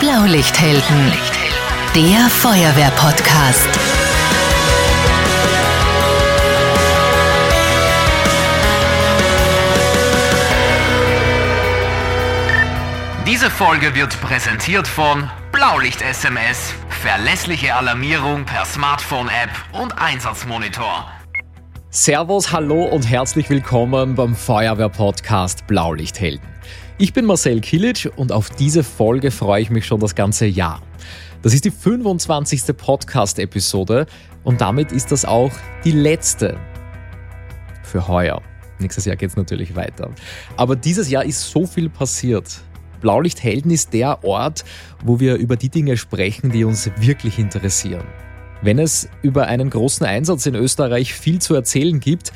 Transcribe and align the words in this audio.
Blaulichthelden, 0.00 1.12
der 1.94 2.30
Feuerwehr-Podcast. 2.30 3.68
Diese 13.26 13.50
Folge 13.50 13.94
wird 13.94 14.18
präsentiert 14.22 14.88
von 14.88 15.28
Blaulicht 15.52 16.00
SMS. 16.00 16.72
Verlässliche 16.88 17.74
Alarmierung 17.74 18.46
per 18.46 18.64
Smartphone-App 18.64 19.50
und 19.72 20.00
Einsatzmonitor. 20.00 21.10
Servus, 21.90 22.50
hallo 22.52 22.84
und 22.84 23.06
herzlich 23.06 23.50
willkommen 23.50 24.14
beim 24.14 24.34
Feuerwehr-Podcast 24.34 25.66
Blaulichthelden. 25.66 26.48
Ich 27.02 27.14
bin 27.14 27.24
Marcel 27.24 27.62
Kilic 27.62 28.12
und 28.16 28.30
auf 28.30 28.50
diese 28.50 28.84
Folge 28.84 29.30
freue 29.30 29.62
ich 29.62 29.70
mich 29.70 29.86
schon 29.86 30.00
das 30.00 30.14
ganze 30.14 30.44
Jahr. 30.44 30.82
Das 31.40 31.54
ist 31.54 31.64
die 31.64 31.70
25. 31.70 32.76
Podcast-Episode 32.76 34.04
und 34.44 34.60
damit 34.60 34.92
ist 34.92 35.10
das 35.10 35.24
auch 35.24 35.50
die 35.82 35.92
letzte 35.92 36.58
für 37.84 38.06
heuer. 38.06 38.42
Nächstes 38.80 39.06
Jahr 39.06 39.16
geht 39.16 39.30
es 39.30 39.36
natürlich 39.36 39.74
weiter. 39.76 40.10
Aber 40.58 40.76
dieses 40.76 41.08
Jahr 41.08 41.24
ist 41.24 41.50
so 41.50 41.66
viel 41.66 41.88
passiert. 41.88 42.60
Blaulichthelden 43.00 43.70
ist 43.70 43.94
der 43.94 44.22
Ort, 44.22 44.66
wo 45.02 45.20
wir 45.20 45.36
über 45.36 45.56
die 45.56 45.70
Dinge 45.70 45.96
sprechen, 45.96 46.50
die 46.50 46.64
uns 46.64 46.90
wirklich 46.98 47.38
interessieren. 47.38 48.04
Wenn 48.60 48.78
es 48.78 49.08
über 49.22 49.46
einen 49.46 49.70
großen 49.70 50.04
Einsatz 50.04 50.44
in 50.44 50.54
Österreich 50.54 51.14
viel 51.14 51.38
zu 51.38 51.54
erzählen 51.54 51.98
gibt, 51.98 52.30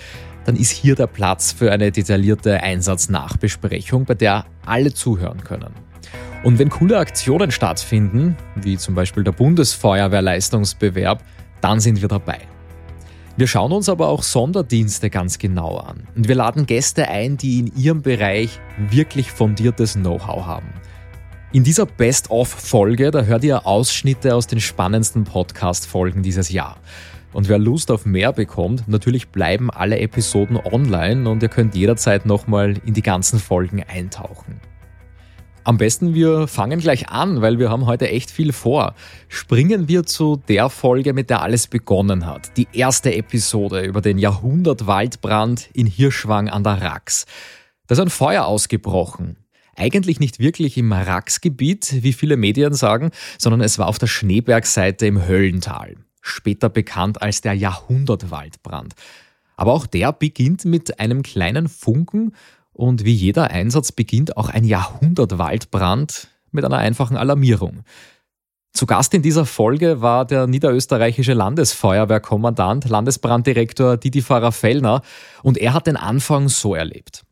dann 0.44 0.56
ist 0.56 0.70
hier 0.70 0.94
der 0.94 1.06
Platz 1.06 1.52
für 1.52 1.72
eine 1.72 1.90
detaillierte 1.90 2.62
Einsatznachbesprechung, 2.62 4.04
bei 4.04 4.14
der 4.14 4.46
alle 4.66 4.92
zuhören 4.92 5.42
können. 5.42 5.74
Und 6.42 6.58
wenn 6.58 6.68
coole 6.68 6.98
Aktionen 6.98 7.50
stattfinden, 7.50 8.36
wie 8.54 8.76
zum 8.76 8.94
Beispiel 8.94 9.24
der 9.24 9.32
Bundesfeuerwehrleistungsbewerb, 9.32 11.22
dann 11.60 11.80
sind 11.80 12.02
wir 12.02 12.08
dabei. 12.08 12.40
Wir 13.36 13.48
schauen 13.48 13.72
uns 13.72 13.88
aber 13.88 14.08
auch 14.08 14.22
Sonderdienste 14.22 15.10
ganz 15.10 15.38
genau 15.38 15.78
an 15.78 16.06
und 16.14 16.28
wir 16.28 16.36
laden 16.36 16.66
Gäste 16.66 17.08
ein, 17.08 17.36
die 17.36 17.58
in 17.58 17.76
ihrem 17.76 18.02
Bereich 18.02 18.60
wirklich 18.78 19.32
fundiertes 19.32 19.94
Know-how 19.94 20.46
haben. 20.46 20.68
In 21.50 21.64
dieser 21.64 21.86
Best-of-Folge, 21.86 23.10
da 23.10 23.22
hört 23.22 23.42
ihr 23.42 23.66
Ausschnitte 23.66 24.34
aus 24.34 24.46
den 24.46 24.60
spannendsten 24.60 25.24
Podcast-Folgen 25.24 26.22
dieses 26.22 26.50
Jahr. 26.50 26.76
Und 27.34 27.48
wer 27.48 27.58
Lust 27.58 27.90
auf 27.90 28.06
mehr 28.06 28.32
bekommt, 28.32 28.86
natürlich 28.86 29.28
bleiben 29.28 29.68
alle 29.68 29.98
Episoden 29.98 30.56
online 30.56 31.28
und 31.28 31.42
ihr 31.42 31.48
könnt 31.48 31.74
jederzeit 31.74 32.26
nochmal 32.26 32.76
in 32.86 32.94
die 32.94 33.02
ganzen 33.02 33.40
Folgen 33.40 33.82
eintauchen. 33.82 34.60
Am 35.64 35.76
besten 35.76 36.14
wir 36.14 36.46
fangen 36.46 36.78
gleich 36.78 37.08
an, 37.08 37.40
weil 37.42 37.58
wir 37.58 37.70
haben 37.70 37.86
heute 37.86 38.08
echt 38.08 38.30
viel 38.30 38.52
vor. 38.52 38.94
Springen 39.28 39.88
wir 39.88 40.04
zu 40.04 40.36
der 40.36 40.68
Folge, 40.68 41.12
mit 41.12 41.28
der 41.28 41.42
alles 41.42 41.66
begonnen 41.66 42.26
hat. 42.26 42.56
Die 42.56 42.68
erste 42.72 43.12
Episode 43.12 43.80
über 43.80 44.00
den 44.00 44.18
Jahrhundertwaldbrand 44.18 45.70
in 45.72 45.86
Hirschwang 45.86 46.48
an 46.48 46.62
der 46.62 46.82
Rax. 46.82 47.26
Da 47.88 47.94
ist 47.94 48.00
ein 48.00 48.10
Feuer 48.10 48.44
ausgebrochen. 48.44 49.38
Eigentlich 49.74 50.20
nicht 50.20 50.38
wirklich 50.38 50.78
im 50.78 50.92
Raxgebiet, 50.92 52.04
wie 52.04 52.12
viele 52.12 52.36
Medien 52.36 52.74
sagen, 52.74 53.10
sondern 53.38 53.60
es 53.60 53.76
war 53.78 53.88
auf 53.88 53.98
der 53.98 54.06
Schneebergseite 54.06 55.06
im 55.06 55.26
Höllental 55.26 55.96
später 56.24 56.68
bekannt 56.70 57.22
als 57.22 57.42
der 57.42 57.52
Jahrhundertwaldbrand. 57.52 58.94
Aber 59.56 59.72
auch 59.72 59.86
der 59.86 60.12
beginnt 60.12 60.64
mit 60.64 60.98
einem 60.98 61.22
kleinen 61.22 61.68
Funken 61.68 62.32
und 62.72 63.04
wie 63.04 63.12
jeder 63.12 63.50
Einsatz 63.50 63.92
beginnt 63.92 64.36
auch 64.36 64.48
ein 64.48 64.64
Jahrhundertwaldbrand 64.64 66.28
mit 66.50 66.64
einer 66.64 66.78
einfachen 66.78 67.16
Alarmierung. 67.16 67.84
Zu 68.72 68.86
Gast 68.86 69.14
in 69.14 69.22
dieser 69.22 69.46
Folge 69.46 70.00
war 70.00 70.24
der 70.24 70.48
niederösterreichische 70.48 71.34
Landesfeuerwehrkommandant, 71.34 72.88
Landesbranddirektor 72.88 73.98
Didi 73.98 74.22
Pfarrer-Fellner 74.22 75.02
und 75.44 75.58
er 75.58 75.74
hat 75.74 75.86
den 75.86 75.96
Anfang 75.96 76.48
so 76.48 76.74
erlebt. 76.74 77.22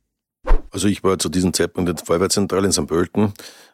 Also 0.73 0.89
ich 0.89 1.05
war 1.05 1.19
zu 1.19 1.29
diesem 1.29 1.53
Zeitpunkt 1.53 1.91
in 1.91 1.97
der 1.97 2.05
Feuerwehrzentrale 2.05 2.67
in 2.67 2.73
St. 2.73 2.87
Pölten 2.87 3.33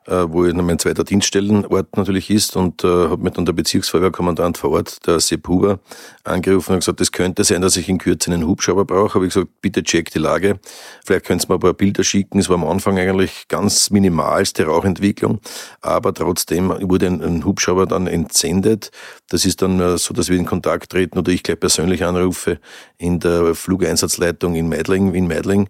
äh, 0.08 0.26
wo 0.28 0.42
mein 0.44 0.78
zweiter 0.78 1.04
Dienststellenort 1.04 1.96
natürlich 1.96 2.30
ist 2.30 2.56
und 2.56 2.82
äh, 2.82 2.86
habe 2.86 3.22
mir 3.22 3.30
dann 3.30 3.44
der 3.44 3.52
Bezirksfeuerwehrkommandant 3.52 4.56
vor 4.56 4.70
Ort, 4.70 5.06
der 5.06 5.20
Sepp 5.20 5.46
Huber, 5.48 5.80
angerufen 6.24 6.72
und 6.72 6.78
gesagt, 6.80 7.00
es 7.00 7.12
könnte 7.12 7.44
sein, 7.44 7.60
dass 7.60 7.76
ich 7.76 7.88
in 7.88 7.98
Kürze 7.98 8.32
einen 8.32 8.46
Hubschrauber 8.46 8.84
brauche. 8.84 9.14
Habe 9.14 9.26
ich 9.26 9.34
gesagt, 9.34 9.50
bitte 9.60 9.82
check 9.82 10.10
die 10.10 10.18
Lage. 10.18 10.58
Vielleicht 11.04 11.26
könnt 11.26 11.44
ihr 11.44 11.48
mir 11.48 11.54
ein 11.54 11.60
paar 11.60 11.74
Bilder 11.74 12.04
schicken. 12.04 12.38
Es 12.38 12.48
war 12.48 12.56
am 12.56 12.64
Anfang 12.64 12.98
eigentlich 12.98 13.48
ganz 13.48 13.90
minimalste 13.90 14.64
Rauchentwicklung, 14.64 15.40
aber 15.82 16.14
trotzdem 16.14 16.70
wurde 16.88 17.06
ein, 17.06 17.44
Hubschrauber 17.44 17.86
dann 17.86 18.06
entsendet. 18.06 18.90
Das 19.28 19.44
ist 19.44 19.62
dann 19.62 19.78
äh, 19.80 19.98
so, 19.98 20.14
dass 20.14 20.28
wir 20.28 20.38
in 20.38 20.46
Kontakt 20.46 20.90
treten 20.90 21.18
oder 21.18 21.32
ich 21.32 21.42
gleich 21.42 21.60
persönlich 21.60 22.04
anrufe 22.04 22.58
in 22.96 23.20
der 23.20 23.54
Flugeinsatzleitung 23.54 24.54
in 24.54 24.68
Meidling, 24.68 25.14
in 25.14 25.28
Meidling 25.28 25.68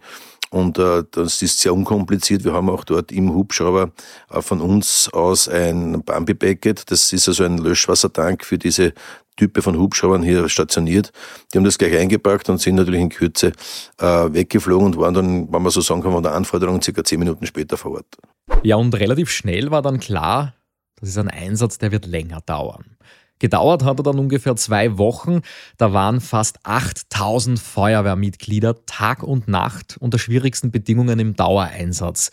und 0.51 0.79
äh, 0.79 1.05
das 1.11 1.43
ist 1.43 1.61
sehr 1.61 1.75
unkompliziert. 1.75 2.45
Wir 2.45 2.53
haben 2.53 2.71
auch 2.71 2.85
dort 2.85 3.13
im 3.13 3.33
Hubschrauber 3.35 3.93
äh, 4.31 4.41
von 4.41 4.61
uns 4.61 5.09
aus 5.13 5.49
ein 5.49 6.03
Bambi-Packet. 6.03 6.91
Das 6.91 7.13
ist 7.13 7.29
also 7.29 7.45
ein 7.45 7.59
Löschwassertank 7.59 8.45
für 8.45 8.59
diese 8.59 8.95
Type 9.37 9.63
von 9.63 9.79
Hubschraubern 9.79 10.23
hier 10.23 10.49
stationiert. 10.49 11.13
Die 11.53 11.59
haben 11.59 11.65
das 11.65 11.79
gleich 11.79 11.97
eingepackt 11.97 12.49
und 12.49 12.61
sind 12.61 12.75
natürlich 12.75 13.01
in 13.01 13.09
Kürze 13.09 13.53
äh, 13.99 14.05
weggeflogen 14.05 14.87
und 14.87 14.99
waren 14.99 15.15
dann, 15.15 15.53
wenn 15.53 15.63
man 15.63 15.71
so 15.71 15.81
sagen 15.81 16.03
kann, 16.03 16.13
von 16.13 16.23
der 16.23 16.35
Anforderung 16.35 16.83
circa 16.83 17.05
zehn 17.05 17.21
Minuten 17.21 17.47
später 17.47 17.77
vor 17.77 17.93
Ort. 17.93 18.17
Ja, 18.63 18.77
und 18.77 18.95
relativ 18.99 19.31
schnell 19.31 19.71
war 19.71 19.83
dann 19.83 20.01
klar, 20.01 20.55
das 21.01 21.11
ist 21.11 21.19
ein 21.19 21.29
Einsatz, 21.29 21.79
der 21.79 21.93
wird 21.93 22.07
länger 22.07 22.41
dauern. 22.45 22.97
Gedauert 23.39 23.85
hat 23.85 24.01
er 24.01 24.03
dann 24.03 24.19
ungefähr 24.19 24.57
zwei 24.57 24.99
Wochen. 24.99 25.43
Da 25.77 25.93
waren 25.93 26.21
fast 26.21 26.59
8000 26.65 27.59
Feuerwehrmitglieder 27.59 28.85
Tag 28.87 29.23
und 29.23 29.49
Nacht 29.49 29.97
unter 30.01 30.19
schwierigsten 30.19 30.71
Bedingungen 30.71 31.19
im 31.19 31.35
Dauereinsatz. 31.35 32.31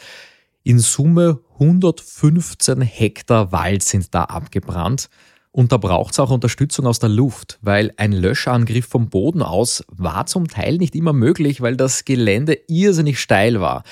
In 0.64 0.80
Summe 0.80 1.42
115 1.60 2.82
Hektar 2.82 3.52
Wald 3.52 3.84
sind 3.84 4.14
da 4.16 4.24
abgebrannt. 4.24 5.10
Und 5.52 5.72
da 5.72 5.78
braucht 5.78 6.12
es 6.12 6.20
auch 6.20 6.32
Unterstützung 6.32 6.86
aus 6.86 7.00
der 7.00 7.08
Luft, 7.08 7.60
weil 7.62 7.94
ein 7.96 8.12
Löschangriff 8.12 8.88
vom 8.88 9.08
Boden 9.08 9.42
aus 9.42 9.86
war 9.88 10.26
zum 10.26 10.50
Teil 10.50 10.76
nicht 10.78 10.96
immer 10.96 11.14
möglich, 11.14 11.62
weil 11.62 11.78
das 11.78 12.04
Gelände 12.04 12.60
irrsinnig 12.68 13.22
steil 13.22 13.62
war. 13.62 13.84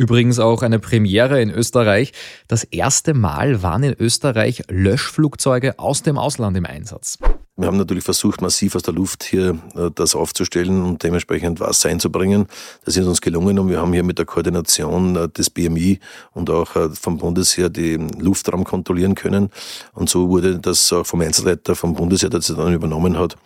Übrigens 0.00 0.38
auch 0.38 0.62
eine 0.62 0.78
Premiere 0.78 1.42
in 1.42 1.50
Österreich. 1.50 2.14
Das 2.48 2.64
erste 2.64 3.12
Mal 3.12 3.62
waren 3.62 3.82
in 3.82 3.92
Österreich 3.92 4.62
Löschflugzeuge 4.70 5.78
aus 5.78 6.02
dem 6.02 6.16
Ausland 6.16 6.56
im 6.56 6.64
Einsatz. 6.64 7.18
Wir 7.58 7.66
haben 7.66 7.76
natürlich 7.76 8.04
versucht, 8.04 8.40
massiv 8.40 8.74
aus 8.74 8.82
der 8.82 8.94
Luft 8.94 9.24
hier 9.24 9.58
äh, 9.76 9.90
das 9.94 10.14
aufzustellen 10.14 10.82
und 10.82 11.02
dementsprechend 11.02 11.60
Wasser 11.60 11.90
einzubringen. 11.90 12.46
Das 12.86 12.96
ist 12.96 13.04
uns 13.06 13.20
gelungen 13.20 13.58
und 13.58 13.68
wir 13.68 13.78
haben 13.78 13.92
hier 13.92 14.02
mit 14.02 14.16
der 14.16 14.24
Koordination 14.24 15.16
äh, 15.16 15.28
des 15.28 15.50
BMI 15.50 16.00
und 16.32 16.48
auch 16.48 16.74
äh, 16.76 16.88
vom 16.88 17.18
Bundesheer 17.18 17.68
den 17.68 18.08
Luftraum 18.18 18.64
kontrollieren 18.64 19.14
können. 19.14 19.50
Und 19.92 20.08
so 20.08 20.30
wurde 20.30 20.58
das 20.58 20.90
auch 20.94 21.04
vom 21.04 21.20
Einzelleiter 21.20 21.76
vom 21.76 21.92
Bundesheer, 21.92 22.30
der 22.30 22.40
das 22.40 22.46
dann 22.46 22.72
übernommen 22.72 23.18
hat, 23.18 23.36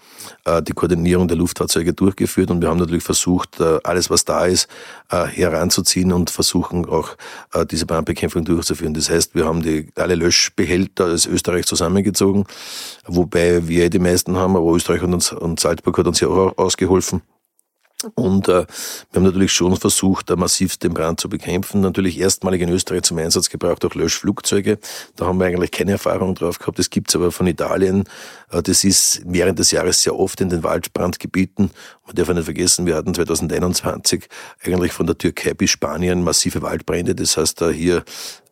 die 0.67 0.73
Koordinierung 0.73 1.29
der 1.29 1.37
Luftfahrzeuge 1.37 1.93
durchgeführt. 1.93 2.51
Und 2.51 2.61
wir 2.61 2.69
haben 2.69 2.79
natürlich 2.79 3.05
versucht, 3.05 3.61
alles, 3.61 4.11
was 4.11 4.25
da 4.25 4.45
ist, 4.47 4.69
heranzuziehen 5.09 6.13
und 6.13 6.31
versuchen 6.31 6.87
auch 6.87 7.17
diese 7.71 7.87
Brandbekämpfung 7.87 8.45
durchzuführen. 8.45 8.95
Das 8.95 9.11
heißt, 9.11 9.35
wir 9.35 9.47
haben 9.47 9.63
die, 9.63 9.89
alle 9.97 10.15
Löschbehälter 10.15 11.07
aus 11.07 11.27
Österreich 11.27 11.67
zusammengezogen, 11.67 12.45
wobei 13.07 13.69
wir 13.69 13.91
die 13.91 13.99
meisten 13.99 14.37
haben, 14.37 14.57
aber 14.57 14.73
Österreich 14.73 15.03
und, 15.03 15.33
und 15.33 15.61
Salzburg 15.61 15.99
hat 15.99 16.07
uns 16.07 16.21
ja 16.21 16.29
auch 16.29 16.57
ausgeholfen. 16.59 17.23
Und 18.15 18.49
äh, 18.49 18.67
wir 18.67 18.67
haben 19.15 19.25
natürlich 19.25 19.53
schon 19.53 19.77
versucht, 19.77 20.31
da 20.31 20.37
massiv 20.37 20.77
den 20.77 20.95
Brand 20.95 21.21
zu 21.21 21.29
bekämpfen. 21.29 21.81
Natürlich 21.81 22.19
erstmalig 22.19 22.63
in 22.63 22.69
Österreich 22.69 23.03
zum 23.03 23.19
Einsatz 23.19 23.51
gebraucht 23.51 23.85
auch 23.85 23.95
Löschflugzeuge. 23.95 24.79
Da 25.17 25.27
haben 25.27 25.39
wir 25.39 25.47
eigentlich 25.47 25.71
keine 25.71 25.93
Erfahrung 25.93 26.35
drauf 26.35 26.59
gehabt. 26.59 26.79
Das 26.79 26.91
gibt's 26.91 27.17
aber 27.17 27.33
von 27.33 27.47
Italien. 27.47 28.05
Äh, 28.51 28.63
das 28.63 28.85
ist 28.85 29.23
während 29.27 29.59
des 29.59 29.71
Jahres 29.71 30.03
sehr 30.03 30.19
oft 30.19 30.41
in 30.41 30.49
den 30.49 30.63
Waldbrandgebieten. 30.63 31.71
Man 32.07 32.17
darf 32.17 32.29
nicht 32.29 32.45
vergessen, 32.45 32.85
wir 32.87 32.97
hatten 32.97 33.15
2021 33.15 34.29
eigentlich 34.63 34.93
von 34.93 35.07
der 35.07 35.17
Türkei 35.17 35.55
bis 35.55 35.71
Spanien 35.71 36.23
massive 36.23 36.61
Waldbrände. 36.61 37.15
Das 37.15 37.37
heißt, 37.37 37.61
da 37.63 37.71
hier 37.71 38.05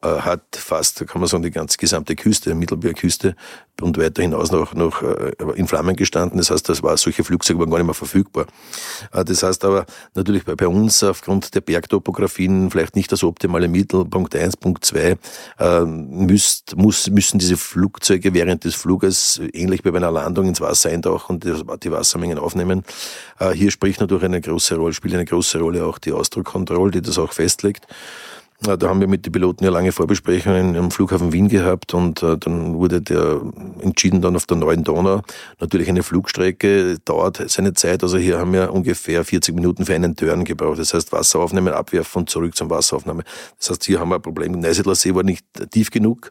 äh, 0.02 0.20
hat 0.22 0.42
fast, 0.56 1.06
kann 1.06 1.20
man 1.20 1.28
sagen, 1.28 1.44
die 1.44 1.52
ganze 1.52 1.78
gesamte 1.78 2.16
Küste, 2.16 2.54
Mittelmeerküste 2.56 3.36
und 3.80 3.98
weiter 3.98 4.22
hinaus 4.22 4.50
noch, 4.50 4.74
noch 4.74 5.00
äh, 5.02 5.32
in 5.54 5.68
Flammen 5.68 5.94
gestanden. 5.94 6.38
Das 6.38 6.50
heißt, 6.50 6.68
das 6.68 6.82
war, 6.82 6.96
solche 6.96 7.22
Flugzeuge 7.22 7.60
waren 7.60 7.70
gar 7.70 7.78
nicht 7.78 7.86
mehr 7.86 7.94
verfügbar. 7.94 8.46
Äh, 9.12 9.24
das 9.24 9.44
heißt 9.44 9.64
aber 9.64 9.86
natürlich 10.14 10.44
bei, 10.44 10.56
bei 10.56 10.66
uns 10.66 11.04
aufgrund 11.04 11.54
der 11.54 11.60
Bergtopografien 11.60 12.70
vielleicht 12.70 12.96
nicht 12.96 13.12
das 13.12 13.22
optimale 13.22 13.68
Mittel. 13.68 14.04
Punkt 14.04 14.34
eins, 14.34 14.56
Punkt 14.56 14.84
zwei 14.84 15.16
müsst, 15.84 16.76
muss, 16.76 17.08
müssen 17.08 17.38
diese 17.38 17.56
Flugzeuge 17.56 18.34
während 18.34 18.64
des 18.64 18.74
Fluges 18.74 19.40
ähnlich 19.52 19.84
wie 19.84 19.90
bei 19.90 19.98
einer 19.98 20.10
Landung 20.10 20.46
ins 20.46 20.60
Wasser 20.60 20.90
eintauchen 20.90 21.36
und 21.36 21.84
die 21.84 21.92
Wassermengen 21.92 22.38
aufnehmen. 22.38 22.82
Hier 23.50 23.70
spricht 23.70 24.00
natürlich 24.00 24.24
eine 24.24 24.40
große 24.40 24.76
Rolle, 24.76 24.92
spielt 24.92 25.14
eine 25.14 25.24
große 25.24 25.58
Rolle 25.58 25.84
auch 25.84 25.98
die 25.98 26.12
Ausdruckkontrolle, 26.12 26.92
die 26.92 27.02
das 27.02 27.18
auch 27.18 27.32
festlegt. 27.32 27.86
Da 28.62 28.88
haben 28.88 29.00
wir 29.00 29.08
mit 29.08 29.26
den 29.26 29.32
Piloten 29.32 29.64
ja 29.64 29.70
lange 29.70 29.90
Vorbesprechungen 29.90 30.76
am 30.76 30.92
Flughafen 30.92 31.32
Wien 31.32 31.48
gehabt 31.48 31.94
und 31.94 32.22
äh, 32.22 32.38
dann 32.38 32.74
wurde 32.74 33.02
der 33.02 33.40
entschieden 33.80 34.22
dann 34.22 34.36
auf 34.36 34.46
der 34.46 34.56
neuen 34.56 34.84
Donau. 34.84 35.22
Natürlich 35.58 35.88
eine 35.88 36.04
Flugstrecke 36.04 37.00
dauert 37.04 37.42
seine 37.50 37.72
Zeit. 37.72 38.04
Also 38.04 38.18
hier 38.18 38.38
haben 38.38 38.52
wir 38.52 38.72
ungefähr 38.72 39.24
40 39.24 39.56
Minuten 39.56 39.84
für 39.84 39.96
einen 39.96 40.14
Turn 40.14 40.44
gebraucht. 40.44 40.78
Das 40.78 40.94
heißt 40.94 41.10
Wasser 41.10 41.40
aufnehmen, 41.40 41.74
abwerfen 41.74 42.20
und 42.20 42.30
zurück 42.30 42.54
zum 42.54 42.70
Wasseraufnahme. 42.70 43.24
Das 43.58 43.70
heißt, 43.70 43.84
hier 43.84 43.98
haben 43.98 44.10
wir 44.10 44.16
ein 44.16 44.22
Problem. 44.22 44.52
Neusiedler 44.52 44.94
See 44.94 45.12
war 45.12 45.24
nicht 45.24 45.44
tief 45.72 45.90
genug. 45.90 46.30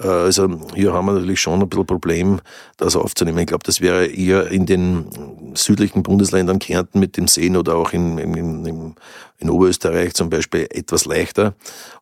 Äh, 0.00 0.06
also 0.06 0.48
hier 0.74 0.92
haben 0.92 1.06
wir 1.06 1.12
natürlich 1.12 1.40
schon 1.40 1.60
ein 1.60 1.68
bisschen 1.68 1.86
Problem, 1.86 2.40
das 2.76 2.96
aufzunehmen. 2.96 3.38
Ich 3.38 3.46
glaube, 3.46 3.64
das 3.64 3.80
wäre 3.80 4.06
eher 4.06 4.48
in 4.48 4.66
den 4.66 5.06
südlichen 5.54 6.02
Bundesländern 6.02 6.58
Kärnten 6.58 7.00
mit 7.00 7.16
dem 7.16 7.28
Seen 7.28 7.56
oder 7.56 7.76
auch 7.76 7.92
in, 7.92 8.18
in, 8.18 8.66
in, 8.66 8.94
in 9.38 9.50
Oberösterreich 9.50 10.14
zum 10.14 10.30
Beispiel 10.30 10.66
etwas 10.70 11.04
leichter. 11.04 11.54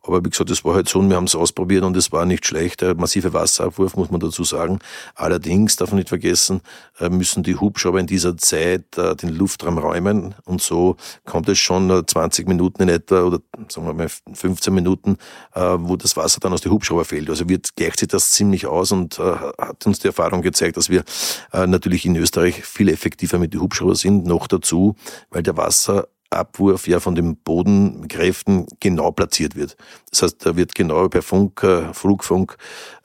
Aber 0.02 0.24
wie 0.24 0.30
gesagt, 0.30 0.50
das 0.50 0.64
war 0.64 0.74
halt 0.74 0.88
so 0.88 0.98
und 0.98 1.08
wir 1.08 1.16
haben 1.16 1.24
es 1.24 1.34
ausprobiert 1.34 1.84
und 1.84 1.96
es 1.96 2.12
war 2.12 2.26
nicht 2.26 2.46
schlecht. 2.46 2.80
Der 2.80 2.94
massive 2.94 3.32
Wasserabwurf, 3.32 3.96
muss 3.96 4.10
man 4.10 4.20
dazu 4.20 4.44
sagen. 4.44 4.78
Allerdings, 5.14 5.76
darf 5.76 5.90
man 5.90 5.98
nicht 5.98 6.08
vergessen, 6.08 6.60
äh, 6.98 7.08
müssen 7.08 7.42
die 7.42 7.56
Hubschrauber 7.56 8.00
in 8.00 8.06
dieser 8.06 8.36
Zeit 8.36 8.98
äh, 8.98 9.16
den 9.16 9.30
Luftraum 9.30 9.78
räumen 9.78 10.34
und 10.44 10.60
so 10.60 10.96
kommt 11.24 11.48
es 11.48 11.58
schon 11.58 12.06
20 12.06 12.48
Minuten 12.48 12.82
in 12.82 12.88
etwa 12.88 13.22
oder 13.22 13.40
sagen 13.68 13.86
wir 13.86 13.94
mal 13.94 14.08
15 14.32 14.74
Minuten, 14.74 15.16
wo 15.54 15.96
das 15.96 16.16
Wasser 16.16 16.40
dann 16.40 16.52
aus 16.52 16.60
den 16.60 16.72
Hubschrauber 16.72 17.04
fällt. 17.04 17.30
Also 17.30 17.48
wird 17.48 17.74
gleicht 17.76 18.00
sich 18.00 18.08
das 18.08 18.32
ziemlich 18.32 18.66
aus 18.66 18.92
und 18.92 19.18
äh, 19.18 19.22
hat 19.58 19.86
uns 19.86 19.98
die 19.98 20.08
Erfahrung 20.08 20.42
gezeigt, 20.42 20.76
dass 20.76 20.88
wir 20.88 21.04
äh, 21.52 21.66
natürlich 21.66 22.04
in 22.06 22.16
Österreich 22.16 22.64
viel 22.64 22.88
effektiver 22.88 23.38
mit 23.38 23.54
den 23.54 23.60
Hubschrauber 23.60 23.94
sind. 23.94 24.26
Noch 24.26 24.46
dazu, 24.46 24.96
weil 25.30 25.42
der 25.42 25.56
Wasser 25.56 26.08
Abwurf 26.32 26.86
ja 26.86 27.00
von 27.00 27.14
den 27.14 27.36
Bodenkräften 27.36 28.66
genau 28.80 29.10
platziert 29.12 29.56
wird. 29.56 29.76
Das 30.10 30.22
heißt, 30.22 30.46
da 30.46 30.56
wird 30.56 30.74
genau 30.74 31.08
per 31.08 31.22
Funk, 31.22 31.62
äh, 31.62 31.92
Flugfunk 31.92 32.56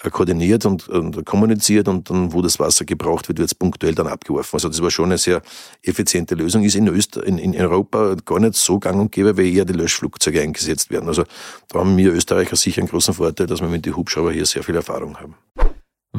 äh, 0.04 0.10
koordiniert 0.10 0.66
und, 0.66 0.88
und, 0.90 1.26
kommuniziert 1.26 1.88
und 1.88 2.10
dann, 2.10 2.34
wo 2.34 2.42
das 2.42 2.60
Wasser 2.60 2.86
gebraucht 2.86 3.28
wird, 3.28 3.40
wird 3.40 3.48
es 3.48 3.56
punktuell 3.56 3.96
dann 3.96 4.08
abgeworfen. 4.08 4.56
Also 4.56 4.70
das 4.70 4.82
war 4.82 4.92
schon 4.92 5.06
eine 5.06 5.18
sehr 5.18 5.42
effiziente 5.84 6.36
Lösung. 6.36 6.64
Ist 6.64 6.76
in, 6.76 6.88
Öster 6.88 7.26
in, 7.26 7.38
in 7.38 7.56
Europa 7.56 8.16
gar 8.26 8.40
nicht 8.40 8.56
so 8.56 8.80
gang 8.80 9.00
und 9.00 9.12
gäbe, 9.12 9.38
weil 9.38 9.46
eher 9.48 9.66
die 9.66 9.74
Löschflugzeuge 9.74 10.42
eingesetzt 10.42 10.92
werden. 10.92 11.08
Also 11.08 11.24
da 11.70 11.80
haben 11.80 11.96
wir 11.98 12.14
Österreicher 12.14 12.56
sicher 12.56 12.82
einen 12.82 12.90
großen 12.90 13.14
Vorteil, 13.14 13.48
dass 13.48 13.62
wir 13.62 13.70
mit 13.70 13.86
den 13.86 13.96
Hubschrauber 13.96 14.32
hier 14.32 14.46
sehr 14.46 14.64
viel 14.64 14.76
Erfahrung 14.76 15.18
haben. 15.18 15.36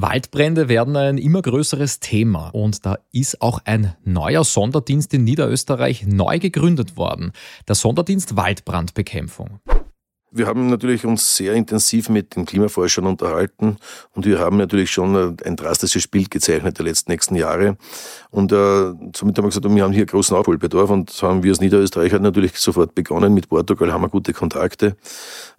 Waldbrände 0.01 0.69
werden 0.69 0.97
ein 0.97 1.19
immer 1.19 1.43
größeres 1.43 1.99
Thema 1.99 2.51
und 2.51 2.87
da 2.87 2.99
ist 3.11 3.43
auch 3.43 3.61
ein 3.65 3.97
neuer 4.05 4.45
Sonderdienst 4.45 5.13
in 5.13 5.25
Niederösterreich 5.25 6.07
neu 6.07 6.39
gegründet 6.39 6.97
worden, 6.97 7.33
der 7.67 7.75
Sonderdienst 7.75 8.37
Waldbrandbekämpfung. 8.37 9.59
Wir 10.31 10.47
haben 10.47 10.69
natürlich 10.69 11.07
uns 11.07 11.37
sehr 11.37 11.55
intensiv 11.55 12.11
mit 12.11 12.37
den 12.37 12.45
Klimaforschern 12.45 13.07
unterhalten 13.07 13.79
und 14.15 14.27
wir 14.27 14.39
haben 14.39 14.59
natürlich 14.59 14.91
schon 14.91 15.39
ein 15.43 15.57
drastisches 15.57 16.07
Bild 16.07 16.31
gezeichnet 16.31 16.77
der 16.77 16.85
letzten 16.85 17.11
nächsten 17.11 17.35
Jahre. 17.35 17.79
Und 18.31 18.53
äh, 18.53 18.93
somit 19.17 19.39
haben 19.39 19.45
wir 19.45 19.49
gesagt, 19.49 19.65
wir 19.75 19.83
haben 19.83 19.93
hier 19.93 20.05
großen 20.05 20.37
Aufholbedarf 20.37 20.91
und 20.91 21.11
haben 21.23 21.43
wir 21.43 21.51
als 21.51 21.61
Niederösterreicher 21.61 22.19
natürlich 22.19 22.59
sofort 22.59 22.95
begonnen. 22.95 23.33
Mit 23.33 23.49
Portugal 23.49 23.91
haben 23.91 24.03
wir 24.03 24.11
gute 24.11 24.35
Kontakte. 24.35 24.97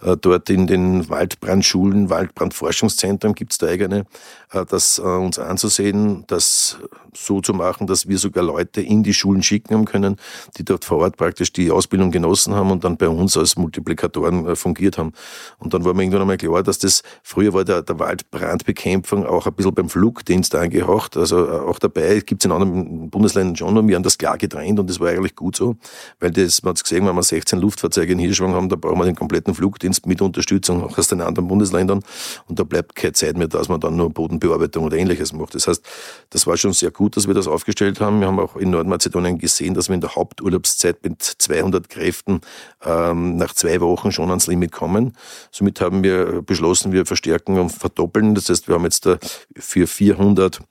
Äh, 0.04 0.18
dort 0.21 0.51
in 0.51 0.68
den 0.68 1.10
Waldbrandschulen, 1.10 2.12
Waldbrandforschungszentren 2.12 3.33
gibt 3.33 3.54
es 3.54 3.57
da 3.57 3.68
eigene, 3.68 4.06
äh, 4.51 4.65
das 4.69 5.00
äh, 5.00 5.01
uns 5.01 5.39
anzusehen, 5.39 6.25
das 6.27 6.77
so 7.15 7.42
zu 7.42 7.56
machen, 7.56 7.88
dass 7.88 8.07
wir 8.07 8.19
sogar 8.19 8.44
Leute 8.44 8.81
in 8.81 9.01
die 9.01 9.15
Schulen 9.15 9.42
schicken 9.42 9.74
haben 9.74 9.86
können, 9.86 10.18
die 10.57 10.63
dort 10.63 10.86
vor 10.86 11.00
Ort 11.00 11.18
praktisch 11.18 11.51
die 11.51 11.72
Ausbildung 11.72 12.12
genossen 12.12 12.54
haben 12.54 12.69
und 12.69 12.83
dann 12.83 12.98
bei 12.98 13.10
uns 13.10 13.36
als 13.36 13.56
Multiplikatoren 13.56 14.45
äh, 14.45 14.56
fungiert 14.60 14.98
haben. 14.98 15.14
Und 15.58 15.74
dann 15.74 15.86
war 15.86 15.94
mir 15.94 16.04
irgendwann 16.04 16.22
einmal 16.22 16.38
klar, 16.38 16.64
dass 16.64 16.80
das, 16.80 17.04
früher 17.24 17.54
war 17.54 17.64
der, 17.64 17.82
der 17.82 18.00
Waldbrandbekämpfung 18.00 19.26
auch 19.26 19.48
ein 19.48 19.54
bisschen 19.54 19.74
beim 19.74 19.90
Flugdienst 19.90 20.56
angehaucht, 20.56 21.18
also 21.18 21.46
äh, 21.46 21.60
auch 21.60 21.80
dabei, 21.80 22.22
gibt 22.26 22.42
es 22.42 22.46
in 22.46 22.52
anderen 22.52 23.10
Bundesländern 23.10 23.56
schon 23.56 23.78
und 23.78 23.88
wir 23.88 23.96
haben 23.96 24.04
das 24.04 24.18
klar 24.18 24.38
getrennt 24.38 24.80
und 24.80 24.90
das 24.90 25.00
war 25.00 25.10
eigentlich 25.10 25.36
gut 25.36 25.56
so, 25.56 25.76
weil 26.20 26.32
das, 26.32 26.64
man 26.64 26.76
hat 26.76 26.84
gesehen, 26.84 27.06
wenn 27.06 27.16
wir 27.16 27.24
16 27.24 27.60
Luftfahrzeuge 27.60 28.14
in 28.14 28.20
Hirschwang 28.20 28.54
haben, 28.54 28.70
da 28.70 28.76
brauchen 28.76 29.00
wir 29.00 29.06
den 29.06 29.16
kompletten 29.16 29.54
Flugdienst 29.54 30.06
mit 30.06 30.22
Unterstützung 30.22 30.84
auch 30.84 30.98
aus 30.98 31.08
den 31.08 31.22
anderen 31.22 31.48
Bundesländern 31.48 32.02
und 32.48 32.60
da 32.60 32.64
bleibt 32.64 32.96
keine 32.96 33.14
Zeit 33.14 33.38
mehr, 33.38 33.48
dass 33.48 33.70
man 33.70 33.80
dann 33.80 33.96
nur 33.96 34.10
Bodenbearbeitung 34.10 34.86
oder 34.86 34.98
ähnliches 34.98 35.34
macht. 35.34 35.56
Das 35.56 35.68
heißt, 35.68 35.84
das 36.30 36.48
war 36.48 36.58
schon 36.58 36.74
sehr 36.74 36.92
gut, 36.92 37.18
dass 37.18 37.28
wir 37.28 37.34
das 37.34 37.48
aufgestellt 37.48 38.00
haben. 38.00 38.20
Wir 38.20 38.28
haben 38.28 38.40
auch 38.40 38.56
in 38.56 38.70
Nordmazedonien 38.70 39.38
gesehen, 39.38 39.74
dass 39.74 39.90
wir 39.90 39.96
in 39.96 40.02
der 40.02 40.16
Haupturlaubszeit 40.16 41.04
mit 41.04 41.22
200 41.22 41.90
Kräften 41.90 42.42
ähm, 42.86 43.38
nach 43.38 43.54
zwei 43.54 43.80
Wochen 43.81 44.12
schon 44.12 44.30
ans 44.30 44.48
Limit 44.48 44.72
kommen. 44.72 45.16
Somit 45.52 45.81
haben 45.81 46.04
wir 46.04 46.42
beschlossen, 46.42 46.92
wir 46.92 47.06
verstärken 47.06 47.60
und 47.60 47.70
verdoppeln. 47.70 48.36
Das 48.36 48.50
heißt, 48.50 48.68
wir 48.68 48.76
haben 48.76 48.84
jetzt 48.84 49.08
für 49.56 49.88
400 49.88 50.62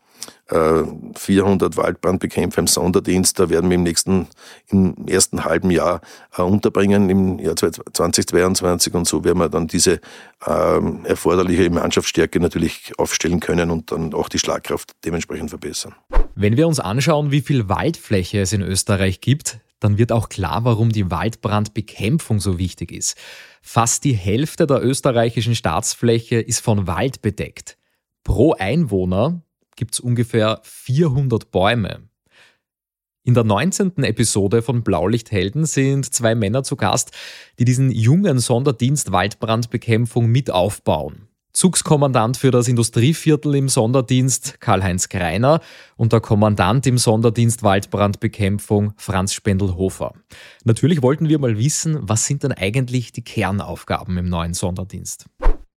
400 1.14 1.75
äh, 1.75 1.76
Waldbrandbekämpfer 1.76 2.60
im 2.60 2.66
Sonderdienst. 2.66 3.38
Da 3.38 3.50
werden 3.50 3.69
wir 3.69 3.75
im 3.75 3.82
nächsten, 3.82 4.28
im 4.69 5.06
ersten 5.06 5.44
halben 5.44 5.70
Jahr 5.70 6.00
äh, 6.37 6.43
unterbringen, 6.43 7.10
im 7.10 7.38
Jahr 7.38 7.55
2022. 7.55 8.94
Und 8.94 9.06
so 9.06 9.25
werden 9.25 9.38
wir 9.38 9.50
dann 9.50 9.66
diese 9.66 10.00
ähm, 10.46 11.04
erforderliche 11.04 11.69
Mannschaftsstärke 11.69 12.40
natürlich 12.40 12.93
aufstellen 12.99 13.40
können 13.40 13.70
und 13.70 13.93
dann 13.93 14.14
auch 14.14 14.31
die 14.31 14.38
Schlagkraft 14.38 14.93
dementsprechend 15.04 15.50
verbessern. 15.50 15.94
Wenn 16.34 16.56
wir 16.56 16.66
uns 16.66 16.81
anschauen, 16.81 17.31
wie 17.31 17.43
viel 17.43 17.69
Waldfläche 17.69 18.40
es 18.40 18.52
in 18.54 18.62
Österreich 18.62 19.20
gibt, 19.20 19.58
dann 19.80 19.98
wird 19.98 20.12
auch 20.12 20.28
klar, 20.28 20.64
warum 20.64 20.90
die 20.90 21.10
Waldbrandbekämpfung 21.10 22.40
so 22.40 22.58
wichtig 22.58 22.92
ist. 22.92 23.16
Fast 23.62 24.04
die 24.04 24.14
Hälfte 24.14 24.66
der 24.66 24.82
österreichischen 24.82 25.54
Staatsfläche 25.54 26.40
ist 26.40 26.60
von 26.60 26.86
Wald 26.86 27.22
bedeckt. 27.22 27.78
Pro 28.25 28.52
Einwohner 28.54 29.42
gibt 29.76 29.94
es 29.94 30.00
ungefähr 30.00 30.60
400 30.64 31.50
Bäume. 31.50 32.08
In 33.25 33.34
der 33.34 33.44
19. 33.44 34.04
Episode 34.04 34.62
von 34.62 34.82
Blaulichthelden 34.82 35.66
sind 35.66 36.12
zwei 36.12 36.34
Männer 36.34 36.62
zu 36.62 36.76
Gast, 36.76 37.12
die 37.58 37.64
diesen 37.64 37.90
jungen 37.90 38.38
Sonderdienst 38.38 39.12
Waldbrandbekämpfung 39.12 40.26
mit 40.26 40.50
aufbauen. 40.50 41.27
Zugskommandant 41.52 42.36
für 42.36 42.50
das 42.50 42.68
Industrieviertel 42.68 43.54
im 43.54 43.68
Sonderdienst 43.68 44.60
Karl-Heinz 44.60 45.08
Greiner 45.08 45.60
und 45.96 46.12
der 46.12 46.20
Kommandant 46.20 46.86
im 46.86 46.98
Sonderdienst 46.98 47.62
Waldbrandbekämpfung 47.62 48.92
Franz 48.96 49.32
Spendelhofer. 49.32 50.12
Natürlich 50.64 51.02
wollten 51.02 51.28
wir 51.28 51.38
mal 51.38 51.58
wissen, 51.58 51.98
was 52.02 52.26
sind 52.26 52.42
denn 52.42 52.52
eigentlich 52.52 53.12
die 53.12 53.22
Kernaufgaben 53.22 54.18
im 54.18 54.28
neuen 54.28 54.54
Sonderdienst? 54.54 55.26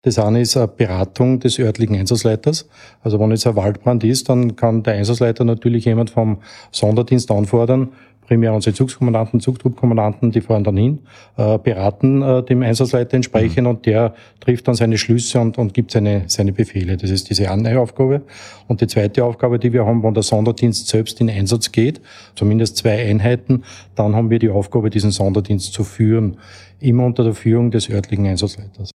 Das 0.03 0.19
eine 0.19 0.41
ist 0.41 0.57
eine 0.57 0.67
Beratung 0.67 1.41
des 1.41 1.59
örtlichen 1.59 1.95
Einsatzleiters. 1.95 2.69
Also 3.03 3.21
wenn 3.21 3.31
jetzt 3.33 3.47
ein 3.47 3.55
Waldbrand 3.55 4.03
ist, 4.03 4.31
dann 4.31 4.57
kann 4.57 4.83
der 4.83 4.95
Einsatzleiter 4.95 5.45
natürlich 5.45 5.85
jemand 5.85 6.09
vom 6.09 6.41
Sonderdienst 6.73 7.31
anfordern, 7.31 7.93
primär 8.31 8.55
unsere 8.55 8.73
Zugskommandanten, 8.77 9.41
Zugtruppkommandanten, 9.41 10.31
die 10.31 10.41
fahren 10.41 10.63
dann 10.63 10.77
hin, 10.77 11.01
äh, 11.37 11.59
beraten 11.59 12.23
äh, 12.23 12.45
dem 12.45 12.63
Einsatzleiter 12.63 13.15
entsprechend 13.17 13.65
mhm. 13.65 13.71
und 13.71 13.87
der 13.87 14.15
trifft 14.39 14.69
dann 14.69 14.77
seine 14.77 14.99
Schlüsse 14.99 15.41
und, 15.41 15.59
und 15.59 15.75
gibt 15.75 15.91
seine, 15.91 16.23
seine 16.29 16.53
Befehle. 16.53 16.97
Das 16.97 17.11
ist 17.11 17.29
diese 17.29 17.51
eine 17.51 17.81
Aufgabe. 17.81 18.23
Und 18.69 18.83
die 18.83 18.87
zweite 18.87 19.25
Aufgabe, 19.25 19.59
die 19.59 19.73
wir 19.73 19.85
haben, 19.85 20.05
wenn 20.05 20.15
der 20.15 20.23
Sonderdienst 20.23 20.87
selbst 20.87 21.21
in 21.21 21.29
Einsatz 21.29 21.73
geht, 21.73 22.01
zumindest 22.37 22.77
zwei 22.77 23.05
Einheiten, 23.05 23.65
dann 23.97 24.15
haben 24.15 24.31
wir 24.31 24.39
die 24.39 24.51
Aufgabe, 24.51 24.91
diesen 24.91 25.11
Sonderdienst 25.11 25.73
zu 25.73 25.83
führen, 25.83 26.37
immer 26.79 27.07
unter 27.07 27.25
der 27.25 27.35
Führung 27.35 27.73
des 27.73 27.91
örtlichen 27.91 28.27
Einsatzleiters. 28.27 28.93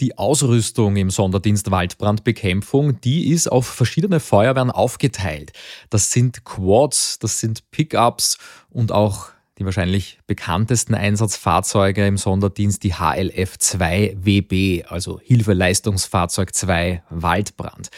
Die 0.00 0.18
Ausrüstung 0.18 0.96
im 0.96 1.08
Sonderdienst 1.08 1.70
Waldbrandbekämpfung, 1.70 3.00
die 3.00 3.30
ist 3.30 3.48
auf 3.48 3.66
verschiedene 3.66 4.20
Feuerwehren 4.20 4.70
aufgeteilt. 4.70 5.52
Das 5.88 6.12
sind 6.12 6.44
Quads, 6.44 7.18
das 7.18 7.40
sind 7.40 7.70
Pickups 7.70 8.36
und 8.68 8.92
auch 8.92 9.30
die 9.58 9.64
wahrscheinlich 9.64 10.18
bekanntesten 10.26 10.94
Einsatzfahrzeuge 10.94 12.06
im 12.06 12.18
Sonderdienst, 12.18 12.82
die 12.82 12.92
HLF 12.92 13.56
2 13.58 14.18
WB, 14.20 14.84
also 14.86 15.18
Hilfeleistungsfahrzeug 15.18 16.54
2 16.54 17.02
Waldbrand. 17.08 17.88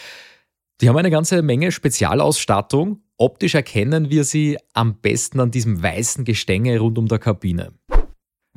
Die 0.81 0.89
haben 0.89 0.97
eine 0.97 1.11
ganze 1.11 1.43
Menge 1.43 1.73
Spezialausstattung. 1.73 3.03
Optisch 3.17 3.57
erkennen 3.57 4.11
wir 4.11 4.23
sie 4.23 4.57
am 4.73 5.01
besten 5.01 5.41
an 5.41 5.51
diesem 5.51 5.83
weißen 5.83 6.25
Gestänge 6.25 6.79
rund 6.79 6.97
um 6.97 7.09
der 7.09 7.19
Kabine. 7.19 7.73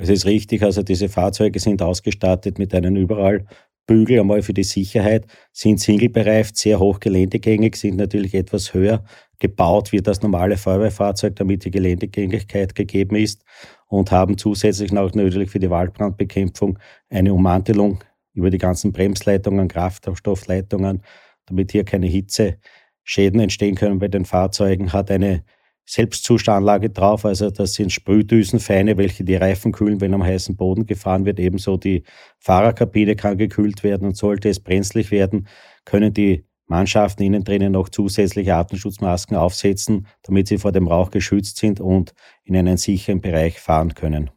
Es 0.02 0.10
ist 0.10 0.26
richtig, 0.26 0.64
also 0.64 0.82
diese 0.82 1.10
Fahrzeuge 1.10 1.60
sind 1.60 1.84
ausgestattet 1.84 2.58
mit 2.58 2.74
einem 2.74 2.96
überall 2.96 3.46
Bügel 3.86 4.20
einmal 4.20 4.42
für 4.42 4.54
die 4.54 4.64
Sicherheit, 4.64 5.28
sind 5.52 5.80
singlebereift, 5.80 6.58
sehr 6.58 6.80
hoch 6.80 7.00
geländegängig, 7.00 7.76
sind 7.76 7.98
natürlich 7.98 8.34
etwas 8.34 8.74
höher 8.74 9.04
gebaut 9.38 9.92
wie 9.92 10.02
das 10.02 10.24
normale 10.24 10.58
Feuerwehrfahrzeug, 10.58 11.36
damit 11.36 11.66
die 11.66 11.70
Geländegängigkeit 11.70 12.74
gegeben 12.74 13.16
ist 13.16 13.44
und 13.90 14.10
haben 14.12 14.40
zusätzlich 14.40 14.92
auch 14.98 15.14
natürlich 15.14 15.52
für 15.52 15.60
die 15.60 15.70
Waldbrandbekämpfung 15.70 16.80
eine 17.12 17.32
Ummantelung 17.32 18.04
über 18.34 18.50
die 18.50 18.58
ganzen 18.58 18.92
Bremsleitungen, 18.92 19.68
Kraftstoffleitungen, 19.68 21.04
damit 21.46 21.74
hier 21.74 21.86
keine 21.86 22.08
Hitzeschäden 22.08 23.40
entstehen 23.40 23.76
können 23.76 24.00
bei 24.00 24.08
den 24.08 24.26
Fahrzeugen, 24.26 24.94
hat 24.94 25.12
eine 25.12 25.44
Selbstzustanlage 25.92 26.90
drauf. 26.90 27.26
Also 27.26 27.50
das 27.52 27.74
sind 27.74 27.92
Sprühdüsenfeine, 27.92 28.96
welche 28.96 29.26
die 29.26 29.36
Reifen 29.36 29.74
kühlen, 29.74 30.00
wenn 30.00 30.14
am 30.14 30.24
heißen 30.24 30.56
Boden 30.56 30.86
gefahren 30.86 31.26
wird. 31.26 31.38
Ebenso 31.38 31.76
die 31.76 32.04
Fahrerkabine 32.40 33.18
kann 33.18 33.38
gekühlt 33.38 33.84
werden 33.84 34.08
und 34.08 34.16
sollte 34.16 34.48
es 34.48 34.62
brenzlig 34.62 35.12
werden, 35.12 35.50
können 35.84 36.14
die 36.14 36.46
Mannschaften 36.68 37.24
innen 37.24 37.44
drinnen 37.44 37.74
noch 37.74 37.90
zusätzliche 37.90 38.56
Atemschutzmasken 38.56 39.36
aufsetzen, 39.36 40.08
damit 40.24 40.48
sie 40.48 40.60
vor 40.60 40.72
dem 40.72 40.88
Rauch 40.88 41.12
geschützt 41.12 41.58
sind 41.58 41.82
und 41.82 42.14
in 42.46 42.56
einen 42.56 42.78
sicheren 42.78 43.20
Bereich 43.20 43.60
fahren 43.60 43.94
können. 43.94 44.30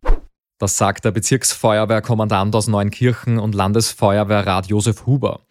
Das 0.59 0.77
sagt 0.77 1.05
der 1.05 1.13
Bezirksfeuerwehrkommandant 1.13 2.57
aus 2.57 2.67
Neunkirchen 2.67 3.39
und 3.39 3.55
Landesfeuerwehrrat 3.55 4.67
Josef 4.67 5.07
Huber. 5.07 5.43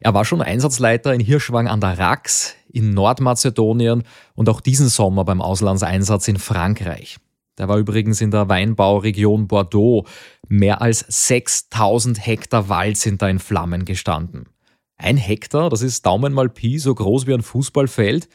Er 0.00 0.14
war 0.14 0.24
schon 0.24 0.42
Einsatzleiter 0.42 1.12
in 1.12 1.20
Hirschwang 1.20 1.68
an 1.68 1.80
der 1.80 1.98
Rax, 1.98 2.54
in 2.70 2.90
Nordmazedonien 2.90 4.04
und 4.34 4.48
auch 4.48 4.60
diesen 4.60 4.88
Sommer 4.88 5.24
beim 5.24 5.40
Auslandseinsatz 5.40 6.28
in 6.28 6.38
Frankreich. 6.38 7.18
Der 7.58 7.68
war 7.68 7.78
übrigens 7.78 8.20
in 8.20 8.30
der 8.30 8.48
Weinbauregion 8.48 9.48
Bordeaux. 9.48 10.06
Mehr 10.48 10.80
als 10.80 11.04
6000 11.08 12.24
Hektar 12.24 12.68
Wald 12.68 12.96
sind 12.96 13.20
da 13.20 13.28
in 13.28 13.40
Flammen 13.40 13.84
gestanden. 13.84 14.48
Ein 14.96 15.16
Hektar, 15.16 15.68
das 15.68 15.82
ist 15.82 16.06
Daumen 16.06 16.32
mal 16.32 16.48
Pi, 16.48 16.78
so 16.78 16.94
groß 16.94 17.26
wie 17.26 17.34
ein 17.34 17.42
Fußballfeld. 17.42 18.28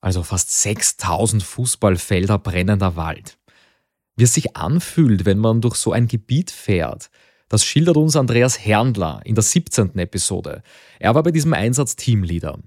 Also 0.00 0.22
fast 0.22 0.62
6000 0.62 1.42
Fußballfelder 1.42 2.38
brennender 2.38 2.96
Wald. 2.96 3.38
Wie 4.16 4.24
es 4.24 4.34
sich 4.34 4.56
anfühlt, 4.56 5.26
wenn 5.26 5.38
man 5.38 5.60
durch 5.60 5.76
so 5.76 5.92
ein 5.92 6.08
Gebiet 6.08 6.50
fährt, 6.50 7.10
das 7.48 7.64
schildert 7.64 7.96
uns 7.96 8.16
Andreas 8.16 8.64
Herndler 8.64 9.20
in 9.24 9.34
der 9.34 9.42
17. 9.42 9.98
Episode. 9.98 10.62
Er 10.98 11.14
war 11.14 11.22
bei 11.22 11.30
diesem 11.30 11.52
Einsatz 11.52 11.96
Teamleader. 11.96 12.58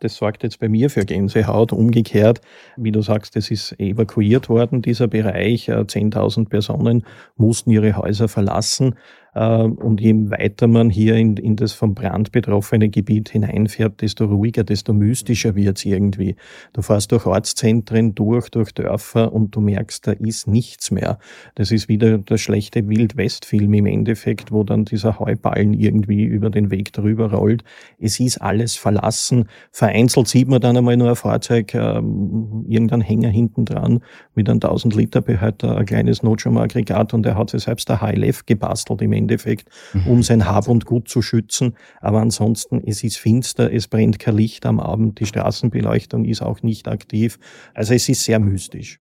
Das 0.00 0.16
sorgt 0.16 0.42
jetzt 0.42 0.58
bei 0.60 0.68
mir 0.68 0.88
für 0.88 1.04
Gänsehaut. 1.04 1.74
Umgekehrt, 1.74 2.40
wie 2.76 2.90
du 2.90 3.02
sagst, 3.02 3.36
es 3.36 3.50
ist 3.50 3.78
evakuiert 3.78 4.48
worden, 4.48 4.80
dieser 4.80 5.08
Bereich. 5.08 5.68
10.000 5.68 6.48
Personen 6.48 7.04
mussten 7.36 7.70
ihre 7.70 7.96
Häuser 7.96 8.28
verlassen. 8.28 8.94
Ähm, 9.34 9.72
und 9.74 10.00
je 10.00 10.14
weiter 10.30 10.66
man 10.66 10.90
hier 10.90 11.16
in, 11.16 11.36
in 11.36 11.56
das 11.56 11.72
vom 11.72 11.94
Brand 11.94 12.32
betroffene 12.32 12.88
Gebiet 12.88 13.30
hineinfährt, 13.30 14.00
desto 14.00 14.24
ruhiger, 14.24 14.64
desto 14.64 14.92
mystischer 14.92 15.54
wird's 15.54 15.84
irgendwie. 15.84 16.36
Du 16.72 16.82
fährst 16.82 17.12
durch 17.12 17.26
Ortszentren 17.26 18.14
durch, 18.14 18.50
durch 18.50 18.72
Dörfer 18.72 19.32
und 19.32 19.54
du 19.54 19.60
merkst, 19.60 20.06
da 20.06 20.12
ist 20.12 20.46
nichts 20.46 20.90
mehr. 20.90 21.18
Das 21.54 21.70
ist 21.70 21.88
wieder 21.88 22.18
der 22.18 22.38
schlechte 22.38 22.88
Wild-West-Film 22.88 23.72
im 23.74 23.86
Endeffekt, 23.86 24.52
wo 24.52 24.64
dann 24.64 24.84
dieser 24.84 25.18
Heuballen 25.18 25.74
irgendwie 25.74 26.24
über 26.24 26.50
den 26.50 26.70
Weg 26.70 26.92
drüber 26.92 27.32
rollt. 27.32 27.64
Es 27.98 28.18
ist 28.20 28.38
alles 28.38 28.76
verlassen. 28.76 29.48
Vereinzelt 29.70 30.28
sieht 30.28 30.48
man 30.48 30.60
dann 30.60 30.76
einmal 30.76 30.96
nur 30.96 31.10
ein 31.10 31.16
Fahrzeug, 31.16 31.74
ähm, 31.74 32.64
irgendein 32.68 33.00
Hänger 33.00 33.28
hinten 33.28 33.64
dran 33.64 34.00
mit 34.34 34.48
einem 34.48 34.60
1000 34.60 34.94
Liter 34.94 35.20
Behälter, 35.20 35.76
ein 35.76 35.86
kleines 35.86 36.22
Notstromaggregat 36.22 37.14
und 37.14 37.26
er 37.26 37.36
hat 37.36 37.50
sich 37.50 37.62
selbst 37.62 37.90
ein 37.90 38.00
HLF 38.00 38.46
gebastelt 38.46 39.02
im 39.02 39.12
Endeffekt, 39.22 39.68
mhm. 39.92 40.06
um 40.06 40.22
sein 40.22 40.46
Hab 40.46 40.68
und 40.68 40.84
Gut 40.84 41.08
zu 41.08 41.22
schützen. 41.22 41.76
Aber 42.00 42.20
ansonsten, 42.20 42.82
es 42.84 43.02
ist 43.04 43.18
finster, 43.18 43.72
es 43.72 43.88
brennt 43.88 44.18
kein 44.18 44.36
Licht 44.36 44.66
am 44.66 44.80
Abend, 44.80 45.20
die 45.20 45.26
Straßenbeleuchtung 45.26 46.24
ist 46.24 46.42
auch 46.42 46.62
nicht 46.62 46.88
aktiv. 46.88 47.38
Also 47.74 47.94
es 47.94 48.08
ist 48.08 48.24
sehr 48.24 48.38
mystisch. 48.38 49.00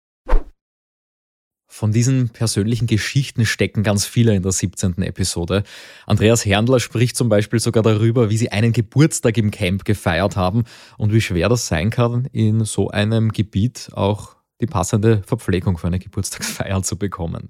Von 1.72 1.92
diesen 1.92 2.30
persönlichen 2.30 2.88
Geschichten 2.88 3.46
stecken 3.46 3.84
ganz 3.84 4.04
viele 4.04 4.36
in 4.36 4.42
der 4.42 4.52
17. 4.52 5.04
Episode. 5.04 5.64
Andreas 6.08 6.44
Herndler 6.44 6.80
spricht 6.80 7.16
zum 7.16 7.30
Beispiel 7.30 7.60
sogar 7.60 7.84
darüber, 7.84 8.32
wie 8.32 8.38
sie 8.38 8.52
einen 8.52 8.74
Geburtstag 8.74 9.38
im 9.38 9.52
Camp 9.52 9.86
gefeiert 9.86 10.36
haben 10.36 10.64
und 10.98 11.14
wie 11.14 11.22
schwer 11.22 11.48
das 11.48 11.68
sein 11.68 11.92
kann, 11.92 12.26
in 12.32 12.66
so 12.66 12.90
einem 12.90 13.32
Gebiet 13.32 13.92
auch 13.94 14.36
die 14.60 14.66
passende 14.66 15.22
Verpflegung 15.28 15.78
für 15.78 15.88
eine 15.88 16.00
Geburtstagsfeier 16.00 16.82
zu 16.84 16.98
bekommen. 16.98 17.50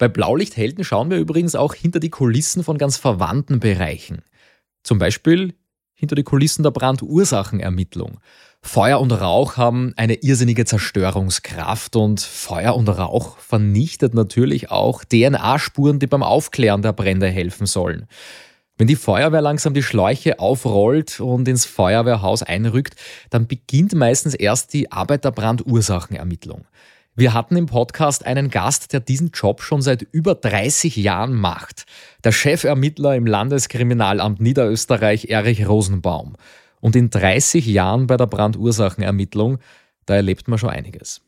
Bei 0.00 0.08
Blaulichthelden 0.08 0.82
schauen 0.82 1.10
wir 1.10 1.18
übrigens 1.18 1.54
auch 1.54 1.74
hinter 1.74 2.00
die 2.00 2.08
Kulissen 2.08 2.64
von 2.64 2.78
ganz 2.78 2.96
verwandten 2.96 3.60
Bereichen. 3.60 4.22
Zum 4.82 4.98
Beispiel 4.98 5.52
hinter 5.92 6.14
die 6.14 6.22
Kulissen 6.22 6.62
der 6.62 6.70
Brandursachenermittlung. 6.70 8.18
Feuer 8.62 8.98
und 8.98 9.12
Rauch 9.12 9.58
haben 9.58 9.92
eine 9.96 10.14
irrsinnige 10.14 10.64
Zerstörungskraft 10.64 11.96
und 11.96 12.22
Feuer 12.22 12.76
und 12.76 12.88
Rauch 12.88 13.36
vernichtet 13.36 14.14
natürlich 14.14 14.70
auch 14.70 15.04
DNA-Spuren, 15.04 15.98
die 15.98 16.06
beim 16.06 16.22
Aufklären 16.22 16.80
der 16.80 16.94
Brände 16.94 17.28
helfen 17.28 17.66
sollen. 17.66 18.06
Wenn 18.78 18.86
die 18.86 18.96
Feuerwehr 18.96 19.42
langsam 19.42 19.74
die 19.74 19.82
Schläuche 19.82 20.38
aufrollt 20.38 21.20
und 21.20 21.46
ins 21.46 21.66
Feuerwehrhaus 21.66 22.42
einrückt, 22.42 22.94
dann 23.28 23.46
beginnt 23.46 23.92
meistens 23.92 24.32
erst 24.32 24.72
die 24.72 24.90
Arbeit 24.90 25.26
der 25.26 25.32
Brandursachenermittlung. 25.32 26.64
Wir 27.20 27.34
hatten 27.34 27.54
im 27.58 27.66
Podcast 27.66 28.24
einen 28.24 28.48
Gast, 28.48 28.94
der 28.94 29.00
diesen 29.00 29.30
Job 29.34 29.60
schon 29.60 29.82
seit 29.82 30.00
über 30.10 30.34
30 30.34 30.96
Jahren 30.96 31.34
macht. 31.34 31.84
Der 32.24 32.32
Chefermittler 32.32 33.14
im 33.14 33.26
Landeskriminalamt 33.26 34.40
Niederösterreich, 34.40 35.26
Erich 35.28 35.68
Rosenbaum. 35.68 36.36
Und 36.80 36.96
in 36.96 37.10
30 37.10 37.66
Jahren 37.66 38.06
bei 38.06 38.16
der 38.16 38.26
Brandursachenermittlung, 38.26 39.58
da 40.06 40.14
erlebt 40.16 40.48
man 40.48 40.58
schon 40.58 40.70
einiges. 40.70 41.20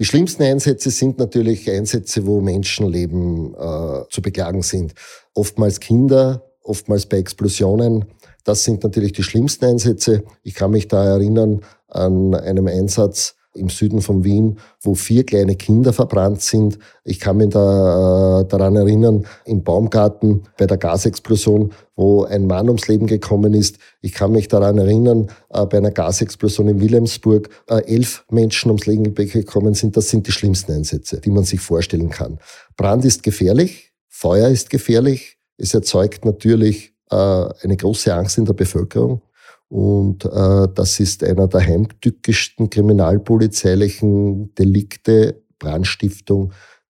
Die 0.00 0.04
schlimmsten 0.04 0.42
Einsätze 0.42 0.90
sind 0.90 1.20
natürlich 1.20 1.70
Einsätze, 1.70 2.26
wo 2.26 2.40
Menschenleben 2.40 3.54
äh, 3.54 4.02
zu 4.10 4.20
beklagen 4.20 4.62
sind. 4.62 4.94
Oftmals 5.32 5.78
Kinder, 5.78 6.42
oftmals 6.64 7.06
bei 7.06 7.18
Explosionen. 7.18 8.06
Das 8.42 8.64
sind 8.64 8.82
natürlich 8.82 9.12
die 9.12 9.22
schlimmsten 9.22 9.66
Einsätze. 9.66 10.24
Ich 10.42 10.54
kann 10.54 10.72
mich 10.72 10.88
da 10.88 11.04
erinnern 11.04 11.60
an 11.86 12.34
einem 12.34 12.66
Einsatz, 12.66 13.36
im 13.54 13.68
Süden 13.68 14.00
von 14.00 14.24
Wien, 14.24 14.58
wo 14.80 14.94
vier 14.94 15.24
kleine 15.24 15.56
Kinder 15.56 15.92
verbrannt 15.92 16.40
sind. 16.40 16.78
Ich 17.04 17.18
kann 17.18 17.38
mich 17.38 17.50
da, 17.50 18.40
äh, 18.40 18.44
daran 18.46 18.76
erinnern, 18.76 19.26
im 19.44 19.62
Baumgarten 19.64 20.44
bei 20.56 20.66
der 20.66 20.76
Gasexplosion, 20.76 21.72
wo 21.96 22.24
ein 22.24 22.46
Mann 22.46 22.68
ums 22.68 22.86
Leben 22.86 23.06
gekommen 23.06 23.54
ist. 23.54 23.78
Ich 24.00 24.12
kann 24.12 24.32
mich 24.32 24.48
daran 24.48 24.78
erinnern, 24.78 25.28
äh, 25.50 25.66
bei 25.66 25.78
einer 25.78 25.90
Gasexplosion 25.90 26.68
in 26.68 26.80
Wilhelmsburg, 26.80 27.48
äh, 27.68 27.82
elf 27.86 28.24
Menschen 28.30 28.70
ums 28.70 28.86
Leben 28.86 29.14
gekommen 29.14 29.74
sind. 29.74 29.96
Das 29.96 30.08
sind 30.10 30.26
die 30.26 30.32
schlimmsten 30.32 30.72
Einsätze, 30.72 31.20
die 31.20 31.30
man 31.30 31.44
sich 31.44 31.60
vorstellen 31.60 32.10
kann. 32.10 32.38
Brand 32.76 33.04
ist 33.04 33.22
gefährlich, 33.22 33.92
Feuer 34.08 34.48
ist 34.48 34.70
gefährlich. 34.70 35.38
Es 35.56 35.74
erzeugt 35.74 36.24
natürlich 36.24 36.94
äh, 37.10 37.16
eine 37.16 37.76
große 37.76 38.14
Angst 38.14 38.38
in 38.38 38.44
der 38.44 38.54
Bevölkerung. 38.54 39.22
Und 39.70 40.24
äh, 40.24 40.68
das 40.74 40.98
ist 40.98 41.22
einer 41.22 41.46
der 41.46 41.60
heimtückischsten 41.60 42.70
kriminalpolizeilichen 42.70 44.52
Delikte, 44.56 45.44
Brandstiftung, 45.60 46.52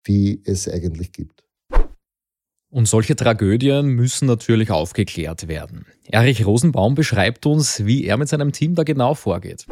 die 0.08 0.42
es 0.44 0.68
eigentlich 0.68 1.12
gibt. 1.12 1.44
Und 2.70 2.88
solche 2.88 3.14
Tragödien 3.14 3.86
müssen 3.86 4.26
natürlich 4.26 4.72
aufgeklärt 4.72 5.46
werden. 5.46 5.86
Erich 6.08 6.44
Rosenbaum 6.44 6.96
beschreibt 6.96 7.46
uns, 7.46 7.86
wie 7.86 8.04
er 8.04 8.16
mit 8.16 8.28
seinem 8.28 8.50
Team 8.50 8.74
da 8.74 8.82
genau 8.82 9.14
vorgeht. 9.14 9.66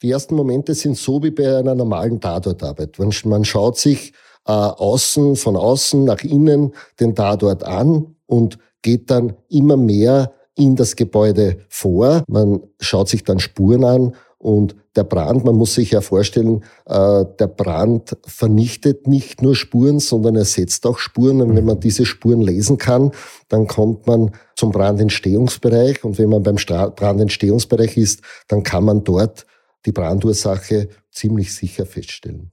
Die 0.00 0.10
ersten 0.10 0.34
Momente 0.34 0.74
sind 0.74 0.96
so 0.96 1.22
wie 1.22 1.30
bei 1.30 1.58
einer 1.58 1.74
normalen 1.74 2.22
Tatortarbeit. 2.22 2.98
Man 3.26 3.44
schaut 3.44 3.76
sich 3.76 4.14
äh, 4.46 4.52
außen, 4.52 5.36
von 5.36 5.56
außen 5.56 6.04
nach 6.04 6.22
innen 6.22 6.72
den 6.98 7.14
Tatort 7.14 7.64
an 7.64 8.16
und 8.24 8.56
geht 8.80 9.10
dann 9.10 9.34
immer 9.50 9.76
mehr 9.76 10.32
in 10.60 10.76
das 10.76 10.96
Gebäude 10.96 11.58
vor. 11.68 12.22
Man 12.28 12.60
schaut 12.80 13.08
sich 13.08 13.24
dann 13.24 13.40
Spuren 13.40 13.84
an 13.84 14.14
und 14.38 14.74
der 14.96 15.04
Brand, 15.04 15.44
man 15.44 15.54
muss 15.54 15.74
sich 15.74 15.90
ja 15.90 16.00
vorstellen, 16.00 16.64
äh, 16.86 17.24
der 17.38 17.46
Brand 17.46 18.16
vernichtet 18.24 19.06
nicht 19.06 19.42
nur 19.42 19.54
Spuren, 19.54 20.00
sondern 20.00 20.34
er 20.34 20.46
setzt 20.46 20.86
auch 20.86 20.98
Spuren. 20.98 21.42
Und 21.42 21.54
wenn 21.54 21.66
man 21.66 21.78
diese 21.78 22.06
Spuren 22.06 22.40
lesen 22.40 22.78
kann, 22.78 23.12
dann 23.48 23.66
kommt 23.66 24.06
man 24.06 24.30
zum 24.56 24.70
Brandentstehungsbereich. 24.72 26.04
Und 26.04 26.18
wenn 26.18 26.30
man 26.30 26.42
beim 26.42 26.56
Brandentstehungsbereich 26.56 27.96
ist, 27.98 28.22
dann 28.48 28.62
kann 28.62 28.84
man 28.84 29.04
dort 29.04 29.46
die 29.84 29.92
Brandursache 29.92 30.88
ziemlich 31.10 31.54
sicher 31.54 31.84
feststellen. 31.84 32.50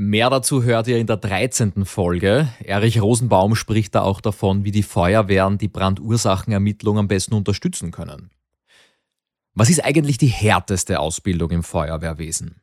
Mehr 0.00 0.30
dazu 0.30 0.62
hört 0.62 0.86
ihr 0.86 0.96
in 0.98 1.08
der 1.08 1.16
13. 1.16 1.84
Folge. 1.84 2.46
Erich 2.62 3.02
Rosenbaum 3.02 3.56
spricht 3.56 3.96
da 3.96 4.02
auch 4.02 4.20
davon, 4.20 4.62
wie 4.62 4.70
die 4.70 4.84
Feuerwehren 4.84 5.58
die 5.58 5.66
Brandursachenermittlung 5.66 6.98
am 6.98 7.08
besten 7.08 7.34
unterstützen 7.34 7.90
können. 7.90 8.30
Was 9.54 9.70
ist 9.70 9.84
eigentlich 9.84 10.16
die 10.16 10.28
härteste 10.28 11.00
Ausbildung 11.00 11.50
im 11.50 11.64
Feuerwehrwesen? 11.64 12.60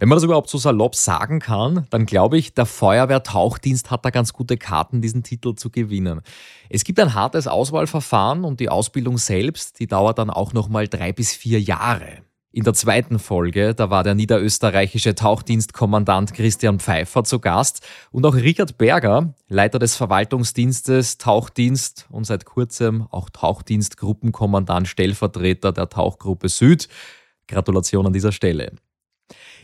Wenn 0.00 0.08
man 0.08 0.16
das 0.16 0.24
überhaupt 0.24 0.50
so 0.50 0.58
salopp 0.58 0.96
sagen 0.96 1.38
kann, 1.38 1.86
dann 1.90 2.06
glaube 2.06 2.38
ich, 2.38 2.54
der 2.54 2.66
Feuerwehrtauchdienst 2.66 3.92
hat 3.92 4.04
da 4.04 4.10
ganz 4.10 4.32
gute 4.32 4.56
Karten, 4.56 5.00
diesen 5.00 5.22
Titel 5.22 5.54
zu 5.54 5.70
gewinnen. 5.70 6.22
Es 6.70 6.82
gibt 6.82 6.98
ein 6.98 7.14
hartes 7.14 7.46
Auswahlverfahren 7.46 8.42
und 8.42 8.58
die 8.58 8.68
Ausbildung 8.68 9.16
selbst, 9.16 9.78
die 9.78 9.86
dauert 9.86 10.18
dann 10.18 10.28
auch 10.28 10.52
nochmal 10.52 10.88
drei 10.88 11.12
bis 11.12 11.36
vier 11.36 11.60
Jahre. 11.60 12.24
In 12.56 12.62
der 12.62 12.72
zweiten 12.72 13.18
Folge, 13.18 13.74
da 13.74 13.90
war 13.90 14.04
der 14.04 14.14
niederösterreichische 14.14 15.16
Tauchdienstkommandant 15.16 16.34
Christian 16.34 16.78
Pfeiffer 16.78 17.24
zu 17.24 17.40
Gast 17.40 17.84
und 18.12 18.24
auch 18.24 18.36
Richard 18.36 18.78
Berger, 18.78 19.34
Leiter 19.48 19.80
des 19.80 19.96
Verwaltungsdienstes 19.96 21.18
Tauchdienst 21.18 22.06
und 22.10 22.26
seit 22.26 22.44
kurzem 22.44 23.08
auch 23.10 23.28
Tauchdienstgruppenkommandant 23.28 24.86
Stellvertreter 24.86 25.72
der 25.72 25.88
Tauchgruppe 25.88 26.48
Süd. 26.48 26.88
Gratulation 27.48 28.06
an 28.06 28.12
dieser 28.12 28.30
Stelle. 28.30 28.70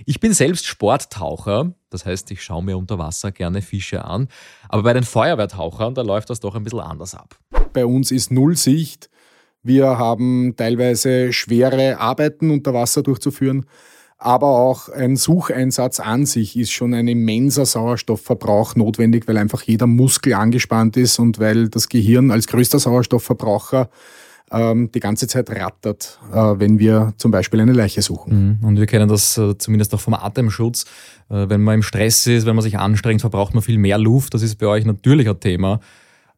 Ich 0.05 0.19
bin 0.19 0.35
selbst 0.35 0.67
Sporttaucher, 0.67 1.73
das 1.91 2.05
heißt, 2.07 2.29
ich 2.33 2.43
schaue 2.43 2.65
mir 2.65 2.77
unter 2.77 2.99
Wasser 2.99 3.31
gerne 3.31 3.63
Fische 3.63 4.05
an. 4.05 4.27
Aber 4.69 4.83
bei 4.83 4.95
den 4.95 5.05
Feuerwehrtauchern, 5.05 5.95
da 5.95 6.03
läuft 6.03 6.29
das 6.29 6.41
doch 6.41 6.57
ein 6.57 6.65
bisschen 6.65 6.81
anders 6.81 7.15
ab. 7.15 7.39
Bei 7.73 7.87
uns 7.87 8.11
ist 8.11 8.33
Null 8.33 8.57
Sicht. 8.57 9.10
Wir 9.63 9.99
haben 9.99 10.55
teilweise 10.57 11.33
schwere 11.33 11.99
Arbeiten 11.99 12.51
unter 12.51 12.73
Wasser 12.75 13.03
durchzuführen. 13.03 13.67
Aber 14.23 14.49
auch 14.49 14.91
ein 14.91 15.17
Sucheinsatz 15.17 15.99
an 15.99 16.27
sich 16.27 16.55
ist 16.55 16.73
schon 16.73 16.93
ein 16.93 17.09
immenser 17.09 17.65
Sauerstoffverbrauch 17.65 18.77
notwendig, 18.77 19.27
weil 19.27 19.39
einfach 19.39 19.63
jeder 19.63 19.87
Muskel 19.87 20.35
angespannt 20.35 20.99
ist 20.99 21.19
und 21.19 21.39
weil 21.39 21.71
das 21.71 21.89
Gehirn 21.89 22.31
als 22.31 22.47
größter 22.47 22.79
Sauerstoffverbraucher 22.79 23.89
ähm, 24.53 24.91
die 24.93 25.01
ganze 25.01 25.27
Zeit 25.27 25.49
rattert, 25.51 26.19
äh, 26.33 26.37
wenn 26.37 26.79
wir 26.79 27.15
zum 27.17 27.31
Beispiel 27.31 27.61
eine 27.61 27.73
Leiche 27.73 28.03
suchen. 28.03 28.59
Mhm. 28.61 28.67
Und 28.67 28.77
wir 28.79 28.87
kennen 28.87 29.09
das 29.09 29.39
äh, 29.39 29.57
zumindest 29.57 29.95
auch 29.95 30.01
vom 30.01 30.13
Atemschutz. 30.13 30.85
Äh, 31.31 31.49
wenn 31.49 31.63
man 31.63 31.77
im 31.77 31.83
Stress 31.83 32.27
ist, 32.27 32.45
wenn 32.45 32.57
man 32.57 32.63
sich 32.63 32.79
anstrengt, 32.79 33.23
verbraucht 33.23 33.55
man 33.55 33.63
viel 33.63 33.79
mehr 33.79 33.97
Luft. 33.97 34.35
Das 34.35 34.43
ist 34.43 34.57
bei 34.57 34.67
euch 34.67 34.85
natürlich 34.85 35.31
ein 35.31 35.41
Thema. 35.41 35.81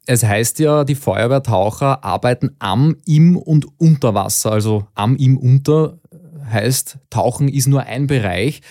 Es 0.06 0.24
heißt 0.24 0.58
ja, 0.58 0.84
die 0.84 0.96
Feuerwehrtaucher 0.96 2.04
arbeiten 2.04 2.56
am, 2.58 2.96
im 3.06 3.36
und 3.36 3.66
unter 3.78 4.14
Wasser. 4.14 4.52
Also 4.52 4.86
am, 4.94 5.16
im, 5.16 5.38
unter 5.38 5.98
heißt, 6.44 6.98
Tauchen 7.10 7.48
ist 7.48 7.68
nur 7.68 7.82
ein 7.84 8.06
Bereich. 8.06 8.62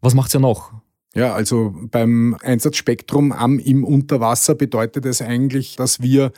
Was 0.00 0.14
macht 0.14 0.34
ihr 0.34 0.40
noch? 0.40 0.72
Ja, 1.14 1.34
also 1.34 1.74
beim 1.90 2.36
Einsatzspektrum 2.42 3.32
am, 3.32 3.58
im, 3.58 3.84
unter 3.84 4.20
Wasser 4.20 4.54
bedeutet 4.54 5.06
es 5.06 5.22
eigentlich, 5.22 5.76
dass 5.76 6.00
wir 6.02 6.30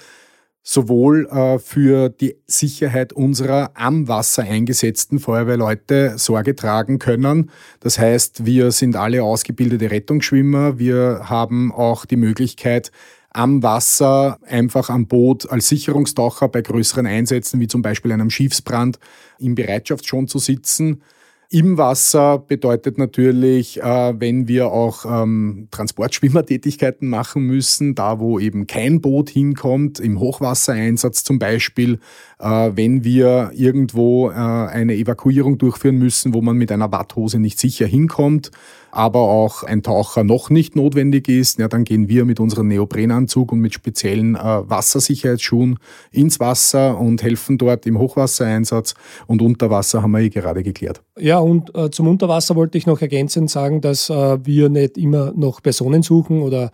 sowohl 0.62 1.26
äh, 1.28 1.58
für 1.58 2.10
die 2.10 2.36
Sicherheit 2.46 3.12
unserer 3.12 3.70
am 3.74 4.06
Wasser 4.06 4.42
eingesetzten 4.42 5.18
Feuerwehrleute 5.18 6.18
Sorge 6.18 6.54
tragen 6.54 6.98
können. 6.98 7.50
Das 7.80 7.98
heißt, 7.98 8.44
wir 8.44 8.70
sind 8.70 8.94
alle 8.94 9.22
ausgebildete 9.22 9.90
Rettungsschwimmer. 9.90 10.78
Wir 10.78 11.22
haben 11.24 11.72
auch 11.72 12.04
die 12.04 12.16
Möglichkeit, 12.16 12.92
am 13.30 13.62
Wasser 13.62 14.38
einfach 14.46 14.90
am 14.90 15.06
Boot 15.06 15.50
als 15.50 15.68
Sicherungstaucher 15.68 16.48
bei 16.48 16.62
größeren 16.62 17.06
Einsätzen, 17.06 17.60
wie 17.60 17.68
zum 17.68 17.82
Beispiel 17.82 18.12
einem 18.12 18.30
Schiffsbrand, 18.30 18.98
im 19.38 19.54
Bereitschaftsschon 19.54 20.28
zu 20.28 20.38
sitzen. 20.38 21.02
Im 21.50 21.78
Wasser 21.78 22.38
bedeutet 22.38 22.98
natürlich, 22.98 23.80
äh, 23.80 24.20
wenn 24.20 24.48
wir 24.48 24.66
auch 24.66 25.06
ähm, 25.06 25.68
Transportschwimmertätigkeiten 25.70 27.08
machen 27.08 27.44
müssen, 27.44 27.94
da 27.94 28.18
wo 28.18 28.38
eben 28.38 28.66
kein 28.66 29.00
Boot 29.00 29.30
hinkommt, 29.30 29.98
im 29.98 30.20
Hochwassereinsatz 30.20 31.24
zum 31.24 31.38
Beispiel, 31.38 32.00
wenn 32.40 33.02
wir 33.02 33.50
irgendwo 33.54 34.30
äh, 34.30 34.34
eine 34.34 34.94
Evakuierung 34.94 35.58
durchführen 35.58 35.98
müssen, 35.98 36.34
wo 36.34 36.40
man 36.40 36.56
mit 36.56 36.70
einer 36.70 36.92
Watthose 36.92 37.40
nicht 37.40 37.58
sicher 37.58 37.86
hinkommt, 37.86 38.52
aber 38.90 39.20
auch 39.20 39.64
ein 39.64 39.82
Taucher 39.82 40.24
noch 40.24 40.48
nicht 40.48 40.76
notwendig 40.76 41.28
ist, 41.28 41.58
ja, 41.58 41.68
dann 41.68 41.84
gehen 41.84 42.08
wir 42.08 42.24
mit 42.24 42.40
unserem 42.40 42.68
Neoprenanzug 42.68 43.52
und 43.52 43.60
mit 43.60 43.74
speziellen 43.74 44.36
äh, 44.36 44.38
Wassersicherheitsschuhen 44.38 45.78
ins 46.12 46.38
Wasser 46.40 46.98
und 46.98 47.22
helfen 47.22 47.58
dort 47.58 47.86
im 47.86 47.98
Hochwassereinsatz 47.98 48.94
und 49.26 49.42
unter 49.42 49.70
Wasser 49.70 50.02
haben 50.02 50.12
wir 50.12 50.20
eh 50.20 50.30
gerade 50.30 50.62
geklärt. 50.62 51.02
Ja, 51.18 51.38
und 51.38 51.74
äh, 51.74 51.90
zum 51.90 52.06
Unterwasser 52.06 52.54
wollte 52.54 52.78
ich 52.78 52.86
noch 52.86 53.00
ergänzend 53.00 53.50
sagen, 53.50 53.80
dass 53.80 54.10
äh, 54.10 54.38
wir 54.44 54.68
nicht 54.68 54.96
immer 54.96 55.32
noch 55.34 55.62
Personen 55.62 56.02
suchen 56.02 56.42
oder 56.42 56.70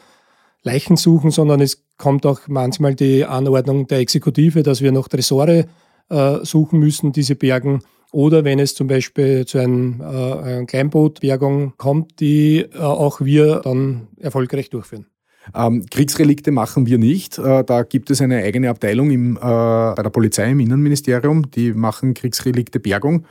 Leichen 0.62 0.96
suchen, 0.96 1.30
sondern 1.30 1.60
es 1.60 1.83
kommt 1.96 2.26
auch 2.26 2.40
manchmal 2.48 2.94
die 2.94 3.24
Anordnung 3.24 3.86
der 3.86 3.98
Exekutive, 3.98 4.62
dass 4.62 4.82
wir 4.82 4.92
noch 4.92 5.08
Tresore 5.08 5.66
äh, 6.10 6.38
suchen 6.42 6.78
müssen, 6.78 7.12
diese 7.12 7.36
bergen 7.36 7.82
oder 8.14 8.44
wenn 8.44 8.60
es 8.60 8.74
zum 8.74 8.86
Beispiel 8.86 9.44
zu 9.44 9.58
einem, 9.58 10.00
äh, 10.00 10.04
einer 10.04 10.66
Kleinbootbergung 10.66 11.74
kommt, 11.76 12.20
die 12.20 12.60
äh, 12.60 12.78
auch 12.78 13.20
wir 13.20 13.60
dann 13.64 14.06
erfolgreich 14.20 14.70
durchführen. 14.70 15.06
Ähm, 15.54 15.84
Kriegsrelikte 15.90 16.52
machen 16.52 16.86
wir 16.86 16.98
nicht. 16.98 17.38
Äh, 17.38 17.64
da 17.64 17.82
gibt 17.82 18.10
es 18.10 18.22
eine 18.22 18.36
eigene 18.36 18.70
Abteilung 18.70 19.10
im, 19.10 19.36
äh, 19.36 19.40
bei 19.40 20.02
der 20.02 20.10
Polizei 20.10 20.50
im 20.50 20.60
Innenministerium, 20.60 21.50
die 21.50 21.72
machen 21.72 22.14
Kriegsrelikte 22.14 22.80
Bergung. 22.80 23.26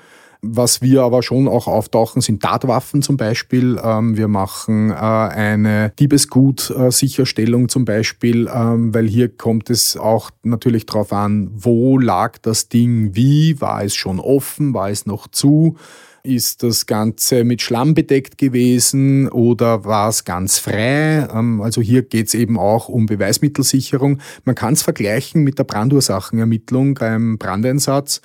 Was 0.45 0.81
wir 0.81 1.03
aber 1.03 1.23
schon 1.23 1.47
auch 1.47 1.67
auftauchen, 1.67 2.21
sind 2.21 2.43
Tatwaffen 2.43 3.01
zum 3.01 3.15
Beispiel. 3.15 3.79
Ähm, 3.81 4.17
wir 4.17 4.27
machen 4.27 4.91
äh, 4.91 4.93
eine 4.93 5.93
Diebesgut-Sicherstellung 5.97 7.69
zum 7.69 7.85
Beispiel, 7.85 8.49
ähm, 8.53 8.93
weil 8.93 9.07
hier 9.07 9.29
kommt 9.29 9.69
es 9.69 9.95
auch 9.95 10.31
natürlich 10.43 10.85
darauf 10.85 11.13
an, 11.13 11.49
wo 11.55 11.97
lag 11.97 12.39
das 12.39 12.67
Ding 12.67 13.15
wie, 13.15 13.61
war 13.61 13.85
es 13.85 13.95
schon 13.95 14.19
offen, 14.19 14.73
war 14.73 14.89
es 14.89 15.05
noch 15.05 15.29
zu, 15.29 15.77
ist 16.23 16.63
das 16.63 16.85
Ganze 16.85 17.43
mit 17.43 17.61
Schlamm 17.61 17.93
bedeckt 17.93 18.37
gewesen 18.37 19.29
oder 19.29 19.83
war 19.83 20.09
es 20.09 20.23
ganz 20.23 20.57
frei? 20.57 21.27
Ähm, 21.33 21.61
also 21.61 21.81
hier 21.81 22.01
geht 22.01 22.27
es 22.27 22.33
eben 22.33 22.57
auch 22.57 22.89
um 22.89 23.05
Beweismittelsicherung. 23.05 24.19
Man 24.43 24.55
kann 24.55 24.73
es 24.73 24.83
vergleichen 24.83 25.43
mit 25.43 25.59
der 25.59 25.65
Brandursachenermittlung 25.65 26.95
beim 26.95 27.37
Brandeinsatz 27.37 28.21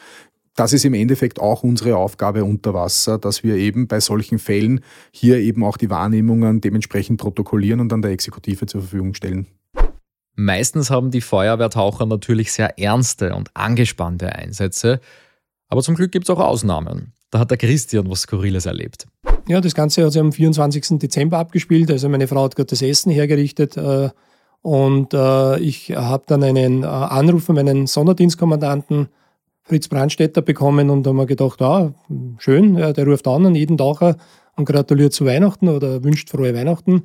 das 0.59 0.73
ist 0.73 0.85
im 0.85 0.95
Endeffekt 0.95 1.41
auch 1.41 1.63
unsere 1.63 1.97
Aufgabe 1.97 2.43
unter 2.43 2.75
Wasser, 2.75 3.17
dass 3.17 3.45
wir 3.45 3.55
eben 3.55 3.87
bei 3.87 4.01
solchen 4.01 4.41
Fällen 4.41 4.81
hier 5.13 5.39
eben 5.39 5.63
auch 5.63 5.77
die 5.77 5.89
Wahrnehmungen 5.89 6.61
dementsprechend 6.61 7.21
protokollieren 7.21 7.79
und 7.79 7.91
dann 7.91 8.03
der 8.03 8.11
Exekutive 8.11 8.67
zur 8.67 8.81
Verfügung 8.81 9.15
stellen. 9.15 9.47
Meistens 10.35 10.91
haben 10.91 11.13
die 11.13 11.21
Feuerwehrtaucher 11.21 12.07
natürlich 12.07 12.53
sehr 12.53 12.77
ernste 12.77 13.37
und 13.37 13.55
angespannte 13.55 14.35
Einsätze, 14.35 15.01
aber 15.69 15.83
zum 15.83 15.95
Glück 15.95 16.11
gibt 16.11 16.29
es 16.29 16.31
auch 16.31 16.41
Ausnahmen. 16.41 17.13
Da 17.31 17.39
hat 17.39 17.51
der 17.51 17.59
Christian 17.59 18.11
was 18.11 18.23
Skurriles 18.23 18.67
erlebt. 18.67 19.07
Ja, 19.47 19.61
das 19.61 19.77
Ganze 19.77 20.05
hat 20.05 20.13
sich 20.13 20.21
am 20.21 20.33
24. 20.33 20.99
Dezember 20.99 21.39
abgespielt. 21.39 21.89
Also 21.91 22.09
meine 22.09 22.27
Frau 22.27 22.43
hat 22.43 22.57
gerade 22.57 22.71
das 22.71 22.83
Essen 22.83 23.13
hergerichtet 23.13 23.77
äh, 23.77 24.11
und 24.63 25.15
äh, 25.15 25.61
ich 25.61 25.95
habe 25.95 26.25
dann 26.27 26.43
einen 26.43 26.83
äh, 26.83 26.87
Anruf 26.87 27.45
von 27.45 27.55
meinem 27.55 27.87
Sonderdienstkommandanten 27.87 29.09
Fritz 29.69 29.89
Brandstätter 29.89 30.43
bekommen 30.43 30.91
und 30.91 31.07
haben 31.07 31.17
mir 31.17 31.27
gedacht, 31.27 31.61
ah, 31.61 31.93
schön, 32.39 32.75
der 32.75 33.07
ruft 33.07 33.29
an 33.29 33.47
an 33.47 33.55
jeden 33.55 33.77
Tag 33.77 34.17
und 34.57 34.65
gratuliert 34.65 35.13
zu 35.13 35.27
Weihnachten 35.27 35.69
oder 35.69 36.03
wünscht 36.03 36.31
frohe 36.31 36.55
Weihnachten. 36.55 37.05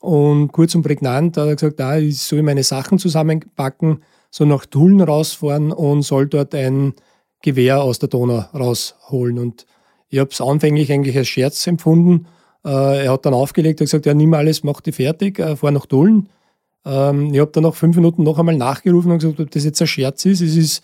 Und 0.00 0.48
kurz 0.52 0.74
und 0.74 0.82
prägnant 0.82 1.36
hat 1.36 1.46
er 1.46 1.54
gesagt, 1.54 1.80
ah, 1.80 1.98
ich 1.98 2.18
soll 2.18 2.42
meine 2.42 2.62
Sachen 2.62 2.98
zusammenpacken, 2.98 4.02
so 4.30 4.44
nach 4.44 4.66
Tulln 4.66 5.00
rausfahren 5.00 5.72
und 5.72 6.02
soll 6.02 6.26
dort 6.26 6.54
ein 6.54 6.94
Gewehr 7.42 7.82
aus 7.82 7.98
der 7.98 8.08
Donau 8.08 8.44
rausholen. 8.54 9.38
Und 9.38 9.66
ich 10.08 10.18
habe 10.18 10.30
es 10.30 10.40
anfänglich 10.40 10.92
eigentlich 10.92 11.16
als 11.16 11.28
Scherz 11.28 11.66
empfunden. 11.66 12.26
Äh, 12.64 13.04
er 13.04 13.12
hat 13.12 13.24
dann 13.24 13.34
aufgelegt 13.34 13.80
und 13.80 13.86
gesagt, 13.86 14.06
ja, 14.06 14.14
nimm 14.14 14.34
alles, 14.34 14.64
mach 14.64 14.80
die 14.80 14.92
fertig, 14.92 15.38
äh, 15.38 15.56
fahr 15.56 15.70
nach 15.70 15.86
Tulln. 15.86 16.28
Ähm, 16.84 17.32
ich 17.32 17.40
habe 17.40 17.50
dann 17.52 17.62
nach 17.62 17.74
fünf 17.74 17.96
Minuten 17.96 18.22
noch 18.22 18.38
einmal 18.38 18.56
nachgerufen 18.56 19.12
und 19.12 19.18
gesagt, 19.18 19.40
ob 19.40 19.50
das 19.50 19.64
jetzt 19.64 19.80
ein 19.80 19.86
Scherz 19.86 20.24
ist. 20.24 20.40
Es 20.40 20.56
ist 20.56 20.82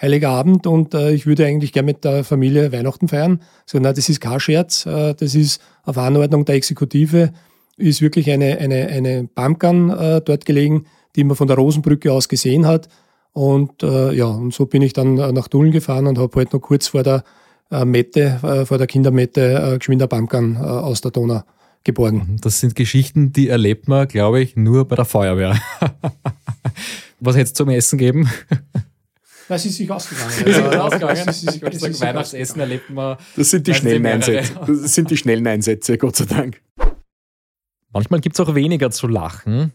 Heiliger 0.00 0.30
Abend 0.30 0.66
und 0.66 0.94
äh, 0.94 1.12
ich 1.12 1.26
würde 1.26 1.44
eigentlich 1.44 1.72
gerne 1.72 1.86
mit 1.86 2.04
der 2.04 2.22
Familie 2.22 2.72
Weihnachten 2.72 3.08
feiern. 3.08 3.40
So, 3.66 3.78
na, 3.80 3.92
das 3.92 4.08
ist 4.08 4.20
kein 4.20 4.38
Scherz, 4.38 4.86
äh, 4.86 5.14
das 5.14 5.34
ist 5.34 5.60
auf 5.84 5.98
Anordnung 5.98 6.44
der 6.44 6.54
Exekutive, 6.54 7.32
ist 7.76 8.00
wirklich 8.00 8.30
eine, 8.30 8.58
eine, 8.58 8.86
eine 8.86 9.28
Pumpgun 9.34 9.90
äh, 9.90 10.20
dort 10.20 10.44
gelegen, 10.44 10.86
die 11.16 11.24
man 11.24 11.36
von 11.36 11.48
der 11.48 11.56
Rosenbrücke 11.56 12.12
aus 12.12 12.28
gesehen 12.28 12.66
hat. 12.66 12.88
Und 13.32 13.82
äh, 13.82 14.12
ja, 14.12 14.26
und 14.26 14.54
so 14.54 14.66
bin 14.66 14.82
ich 14.82 14.92
dann 14.92 15.18
äh, 15.18 15.32
nach 15.32 15.48
Dullen 15.48 15.72
gefahren 15.72 16.06
und 16.06 16.18
habe 16.18 16.36
halt 16.36 16.52
noch 16.52 16.60
kurz 16.60 16.88
vor 16.88 17.02
der 17.02 17.24
äh, 17.70 17.84
Mette, 17.84 18.38
äh, 18.42 18.66
vor 18.66 18.78
der 18.78 18.86
Kindermette, 18.86 19.74
äh, 19.74 19.78
geschwinder 19.78 20.06
Pumpgun 20.06 20.56
äh, 20.56 20.58
aus 20.60 21.00
der 21.00 21.10
Donau 21.10 21.42
geborgen. 21.84 22.36
Das 22.40 22.60
sind 22.60 22.74
Geschichten, 22.74 23.32
die 23.32 23.48
erlebt 23.48 23.88
man, 23.88 24.06
glaube 24.08 24.40
ich, 24.40 24.56
nur 24.56 24.86
bei 24.86 24.96
der 24.96 25.04
Feuerwehr. 25.04 25.58
Was 27.20 27.34
hätte 27.34 27.44
es 27.44 27.54
zum 27.54 27.68
Essen 27.68 27.98
geben? 27.98 28.28
Das 29.48 29.64
ist 29.64 29.76
sich 29.76 29.90
ausgegangen. 29.90 30.28
ist 30.28 30.36
sich 30.36 30.56
ausgegangen. 30.56 31.22
Das 31.26 31.42
ist, 31.42 31.62
ist 31.62 31.80
sich 31.80 32.00
Weihnachtsessen 32.00 32.60
erlebt 32.60 32.90
man. 32.90 33.16
Das 33.34 33.50
sind 33.50 33.66
die 33.66 33.74
schnellen 33.74 34.04
Einsätze. 34.04 34.52
Das 34.66 34.94
sind 34.94 35.10
die 35.10 35.16
schnellen 35.16 35.46
Einsätze, 35.46 35.96
Gott 35.96 36.16
sei 36.16 36.26
Dank. 36.26 36.60
Manchmal 37.92 38.20
gibt 38.20 38.38
es 38.38 38.40
auch 38.40 38.54
weniger 38.54 38.90
zu 38.90 39.08
lachen. 39.08 39.72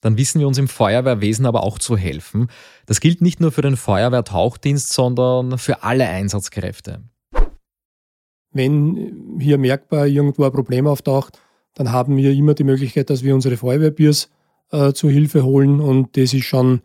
Dann 0.00 0.16
wissen 0.16 0.40
wir 0.40 0.48
uns 0.48 0.58
im 0.58 0.68
Feuerwehrwesen 0.68 1.46
aber 1.46 1.64
auch 1.64 1.78
zu 1.78 1.96
helfen. 1.96 2.48
Das 2.86 3.00
gilt 3.00 3.20
nicht 3.20 3.40
nur 3.40 3.52
für 3.52 3.62
den 3.62 3.76
Feuerwehrtauchdienst, 3.76 4.92
sondern 4.92 5.58
für 5.58 5.82
alle 5.82 6.08
Einsatzkräfte. 6.08 7.02
Wenn 8.52 9.38
hier 9.40 9.58
merkbar 9.58 10.06
irgendwo 10.06 10.44
ein 10.44 10.52
Problem 10.52 10.86
auftaucht, 10.86 11.40
dann 11.74 11.90
haben 11.90 12.16
wir 12.16 12.32
immer 12.32 12.54
die 12.54 12.64
Möglichkeit, 12.64 13.10
dass 13.10 13.22
wir 13.22 13.34
unsere 13.34 13.56
Feuerwehrbiers 13.56 14.28
äh, 14.70 14.92
zur 14.92 15.10
Hilfe 15.10 15.44
holen 15.44 15.80
und 15.80 16.16
das 16.16 16.34
ist 16.34 16.44
schon 16.44 16.82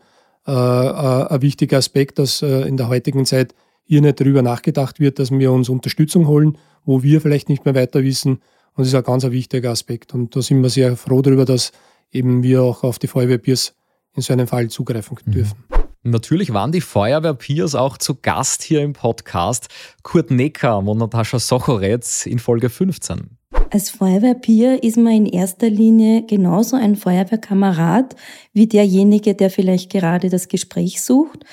äh, 0.48 0.50
äh, 0.50 1.26
ein 1.28 1.42
wichtiger 1.42 1.76
Aspekt, 1.76 2.18
dass 2.18 2.40
äh, 2.40 2.62
in 2.62 2.78
der 2.78 2.88
heutigen 2.88 3.26
Zeit 3.26 3.54
hier 3.84 4.00
nicht 4.00 4.18
darüber 4.18 4.40
nachgedacht 4.40 4.98
wird, 4.98 5.18
dass 5.18 5.30
wir 5.30 5.52
uns 5.52 5.68
Unterstützung 5.68 6.26
holen, 6.26 6.56
wo 6.86 7.02
wir 7.02 7.20
vielleicht 7.20 7.50
nicht 7.50 7.66
mehr 7.66 7.74
weiter 7.74 8.02
wissen. 8.02 8.36
Und 8.74 8.78
das 8.78 8.88
ist 8.88 8.94
ein 8.94 9.02
ganz 9.02 9.24
ein 9.24 9.32
wichtiger 9.32 9.70
Aspekt. 9.70 10.14
Und 10.14 10.34
da 10.34 10.40
sind 10.40 10.62
wir 10.62 10.70
sehr 10.70 10.96
froh 10.96 11.20
darüber, 11.20 11.44
dass 11.44 11.72
eben 12.10 12.42
wir 12.42 12.62
auch 12.62 12.82
auf 12.82 12.98
die 12.98 13.08
Feuerwehrpiers 13.08 13.74
in 14.14 14.22
so 14.22 14.32
einem 14.32 14.46
Fall 14.46 14.68
zugreifen 14.68 15.18
mhm. 15.24 15.32
dürfen. 15.32 15.64
Natürlich 16.02 16.54
waren 16.54 16.72
die 16.72 16.80
Feuerwehrpiers 16.80 17.74
auch 17.74 17.98
zu 17.98 18.14
Gast 18.14 18.62
hier 18.62 18.80
im 18.80 18.94
Podcast. 18.94 19.68
Kurt 20.02 20.30
Neckam 20.30 20.88
und 20.88 20.98
Natascha 20.98 21.38
Sochoretz 21.38 22.24
in 22.24 22.38
Folge 22.38 22.70
15. 22.70 23.37
Als 23.70 23.90
Feuerwehrpeer 23.90 24.82
ist 24.82 24.96
man 24.96 25.12
in 25.12 25.26
erster 25.26 25.68
Linie 25.68 26.24
genauso 26.24 26.76
ein 26.76 26.96
Feuerwehrkamerad 26.96 28.16
wie 28.54 28.66
derjenige, 28.66 29.34
der 29.34 29.50
vielleicht 29.50 29.92
gerade 29.92 30.30
das 30.30 30.48
Gespräch 30.48 31.02
sucht. 31.02 31.44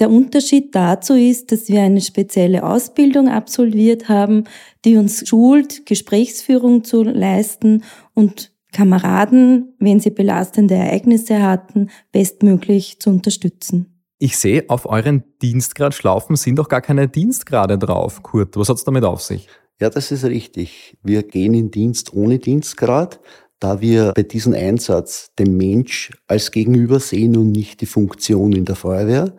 Der 0.00 0.10
Unterschied 0.10 0.74
dazu 0.74 1.14
ist, 1.14 1.52
dass 1.52 1.68
wir 1.68 1.82
eine 1.82 2.00
spezielle 2.00 2.64
Ausbildung 2.64 3.28
absolviert 3.28 4.08
haben, 4.08 4.44
die 4.84 4.96
uns 4.96 5.26
schult, 5.26 5.86
Gesprächsführung 5.86 6.82
zu 6.82 7.02
leisten 7.04 7.84
und 8.12 8.52
Kameraden, 8.72 9.74
wenn 9.78 10.00
sie 10.00 10.10
belastende 10.10 10.74
Ereignisse 10.74 11.42
hatten, 11.42 11.90
bestmöglich 12.12 12.98
zu 12.98 13.10
unterstützen. 13.10 14.02
Ich 14.18 14.36
sehe, 14.36 14.64
auf 14.68 14.86
euren 14.86 15.22
Dienstgradschlaufen 15.40 16.36
sind 16.36 16.56
doch 16.56 16.68
gar 16.68 16.80
keine 16.80 17.06
Dienstgrade 17.06 17.78
drauf. 17.78 18.22
Kurt, 18.22 18.56
was 18.56 18.68
hat's 18.68 18.84
damit 18.84 19.04
auf 19.04 19.22
sich? 19.22 19.48
Ja, 19.80 19.90
das 19.90 20.10
ist 20.10 20.24
richtig. 20.24 20.96
Wir 21.02 21.22
gehen 21.22 21.54
in 21.54 21.70
Dienst 21.70 22.14
ohne 22.14 22.38
Dienstgrad, 22.38 23.20
da 23.58 23.80
wir 23.80 24.12
bei 24.14 24.22
diesem 24.22 24.54
Einsatz 24.54 25.30
den 25.38 25.56
Mensch 25.56 26.12
als 26.26 26.50
Gegenüber 26.50 26.98
sehen 27.00 27.36
und 27.36 27.52
nicht 27.52 27.80
die 27.80 27.86
Funktion 27.86 28.52
in 28.52 28.64
der 28.64 28.76
Feuerwehr. 28.76 29.34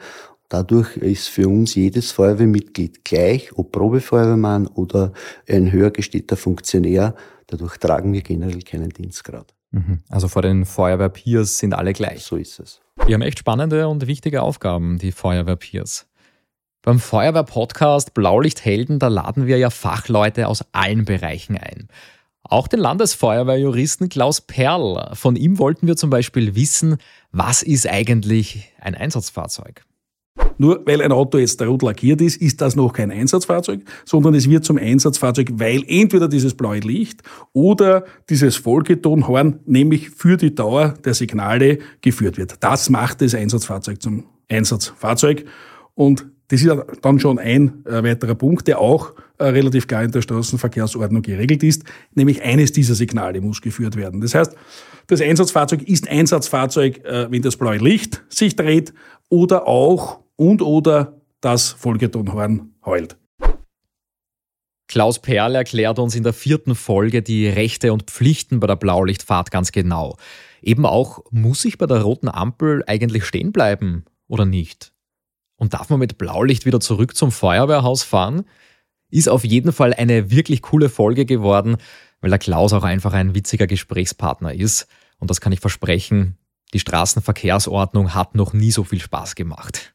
Dadurch 0.50 0.96
ist 0.98 1.28
für 1.28 1.48
uns 1.48 1.76
jedes 1.76 2.12
Feuerwehrmitglied 2.12 3.04
gleich, 3.04 3.52
ob 3.58 3.72
Probefeuerwehrmann 3.72 4.68
oder 4.68 5.12
ein 5.48 5.72
höher 5.72 5.92
gestellter 5.92 6.38
Funktionär. 6.38 7.16
Dadurch 7.48 7.78
tragen 7.78 8.14
wir 8.14 8.22
generell 8.22 8.62
keinen 8.62 8.90
Dienstgrad. 8.90 9.54
Mhm. 9.72 10.04
Also 10.10 10.28
vor 10.28 10.44
den 10.44 10.66
Feuerwehrpeers 10.66 11.58
sind 11.58 11.74
alle 11.74 11.94
gleich. 11.94 12.24
So 12.24 12.38
ist 12.38 12.60
es. 12.60 12.80
Die 13.08 13.14
haben 13.14 13.22
echt 13.22 13.40
spannende 13.40 13.88
und 13.88 14.08
wichtige 14.08 14.42
Aufgaben, 14.42 14.98
die 15.00 15.12
Feuerwehrpeers. 15.12 16.08
Beim 16.82 17.00
Feuerwehr-Podcast 17.00 18.14
Blaulichthelden, 18.14 19.00
da 19.00 19.08
laden 19.08 19.48
wir 19.48 19.58
ja 19.58 19.70
Fachleute 19.70 20.48
aus 20.48 20.64
allen 20.72 21.06
Bereichen 21.06 21.58
ein. 21.58 21.90
Auch 22.44 22.68
den 22.68 22.80
Landesfeuerwehrjuristen 22.80 24.08
Klaus 24.08 24.40
Perl. 24.42 25.10
Von 25.14 25.36
ihm 25.36 25.60
wollten 25.60 25.88
wir 25.88 25.98
zum 25.98 26.10
Beispiel 26.10 26.56
wissen, 26.56 26.98
was 27.32 27.62
ist 27.62 27.90
eigentlich 27.90 28.72
ein 28.80 28.96
Einsatzfahrzeug? 28.96 29.84
Nur 30.58 30.86
weil 30.86 31.02
ein 31.02 31.12
Auto 31.12 31.38
jetzt 31.38 31.62
rot 31.62 31.82
lackiert 31.84 32.22
ist, 32.22 32.42
ist 32.42 32.62
das 32.62 32.76
noch 32.76 32.94
kein 32.94 33.12
Einsatzfahrzeug, 33.12 33.82
sondern 34.06 34.34
es 34.34 34.50
wird 34.50 34.66
zum 34.66 34.78
Einsatzfahrzeug, 34.78 35.52
weil 35.56 35.84
entweder 35.88 36.28
dieses 36.28 36.54
blaue 36.56 36.80
Licht 36.80 37.22
oder 37.54 38.06
dieses 38.30 38.56
Folgetonhorn 38.56 39.60
nämlich 39.66 40.10
für 40.10 40.38
die 40.38 40.56
Dauer 40.56 40.94
der 41.04 41.14
Signale 41.14 41.80
geführt 42.02 42.38
wird. 42.38 42.56
Das 42.62 42.90
macht 42.90 43.22
das 43.22 43.36
Einsatzfahrzeug 43.36 44.02
zum 44.02 44.26
Einsatzfahrzeug. 44.50 45.46
Und 45.94 46.28
das 46.50 46.62
ist 46.62 46.72
dann 47.02 47.20
schon 47.20 47.40
ein 47.40 47.86
äh, 47.86 48.04
weiterer 48.04 48.36
Punkt, 48.36 48.68
der 48.68 48.80
auch 48.80 49.14
äh, 49.38 49.46
relativ 49.46 49.88
klar 49.88 50.04
in 50.04 50.12
der 50.12 50.22
Straßenverkehrsordnung 50.22 51.22
geregelt 51.22 51.62
ist, 51.64 51.84
nämlich 52.16 52.42
eines 52.42 52.72
dieser 52.72 52.96
Signale 52.96 53.42
muss 53.42 53.62
geführt 53.62 53.96
werden. 53.96 54.22
Das 54.22 54.34
heißt, 54.34 54.56
das 55.08 55.22
Einsatzfahrzeug 55.22 55.84
ist 55.84 56.08
Einsatzfahrzeug, 56.08 57.04
äh, 57.06 57.30
wenn 57.30 57.42
das 57.42 57.58
blaue 57.58 57.78
Licht 57.78 58.24
sich 58.30 58.56
dreht 58.56 58.94
oder 59.30 59.68
auch 59.68 60.22
und 60.36 60.62
oder 60.62 61.20
das 61.42 61.70
Folgetonhorn 61.70 62.74
heult. 62.86 63.18
Klaus 64.88 65.20
Perl 65.20 65.56
erklärt 65.56 66.00
uns 66.00 66.16
in 66.16 66.24
der 66.24 66.32
vierten 66.32 66.74
Folge 66.74 67.22
die 67.22 67.48
Rechte 67.48 67.92
und 67.92 68.04
Pflichten 68.04 68.62
bei 68.62 68.68
der 68.68 68.78
Blaulichtfahrt 68.78 69.52
ganz 69.52 69.74
genau. 69.74 70.16
Eben 70.62 70.86
auch, 70.86 71.26
muss 71.30 71.66
ich 71.66 71.78
bei 71.78 71.88
der 71.88 72.02
roten 72.02 72.30
Ampel 72.30 72.84
eigentlich 72.88 73.26
stehen 73.26 73.52
bleiben 73.52 74.06
oder 74.30 74.46
nicht? 74.46 74.94
Und 75.58 75.74
darf 75.74 75.90
man 75.90 76.00
mit 76.00 76.18
Blaulicht 76.18 76.66
wieder 76.66 76.80
zurück 76.80 77.16
zum 77.16 77.32
Feuerwehrhaus 77.32 78.04
fahren? 78.04 78.46
Ist 79.10 79.30
auf 79.30 79.44
jeden 79.44 79.74
Fall 79.74 79.94
eine 79.94 80.32
wirklich 80.32 80.62
coole 80.62 80.90
Folge 80.90 81.26
geworden, 81.26 81.78
weil 82.22 82.30
der 82.30 82.40
Klaus 82.40 82.74
auch 82.74 82.84
einfach 82.84 83.14
ein 83.14 83.36
witziger 83.36 83.68
Gesprächspartner 83.68 84.54
ist. 84.54 84.88
Und 85.20 85.30
das 85.30 85.42
kann 85.42 85.52
ich 85.52 85.60
versprechen, 85.60 86.38
die 86.74 86.80
Straßenverkehrsordnung 86.80 88.14
hat 88.14 88.36
noch 88.36 88.54
nie 88.54 88.72
so 88.72 88.84
viel 88.84 89.00
Spaß 89.00 89.36
gemacht. 89.36 89.94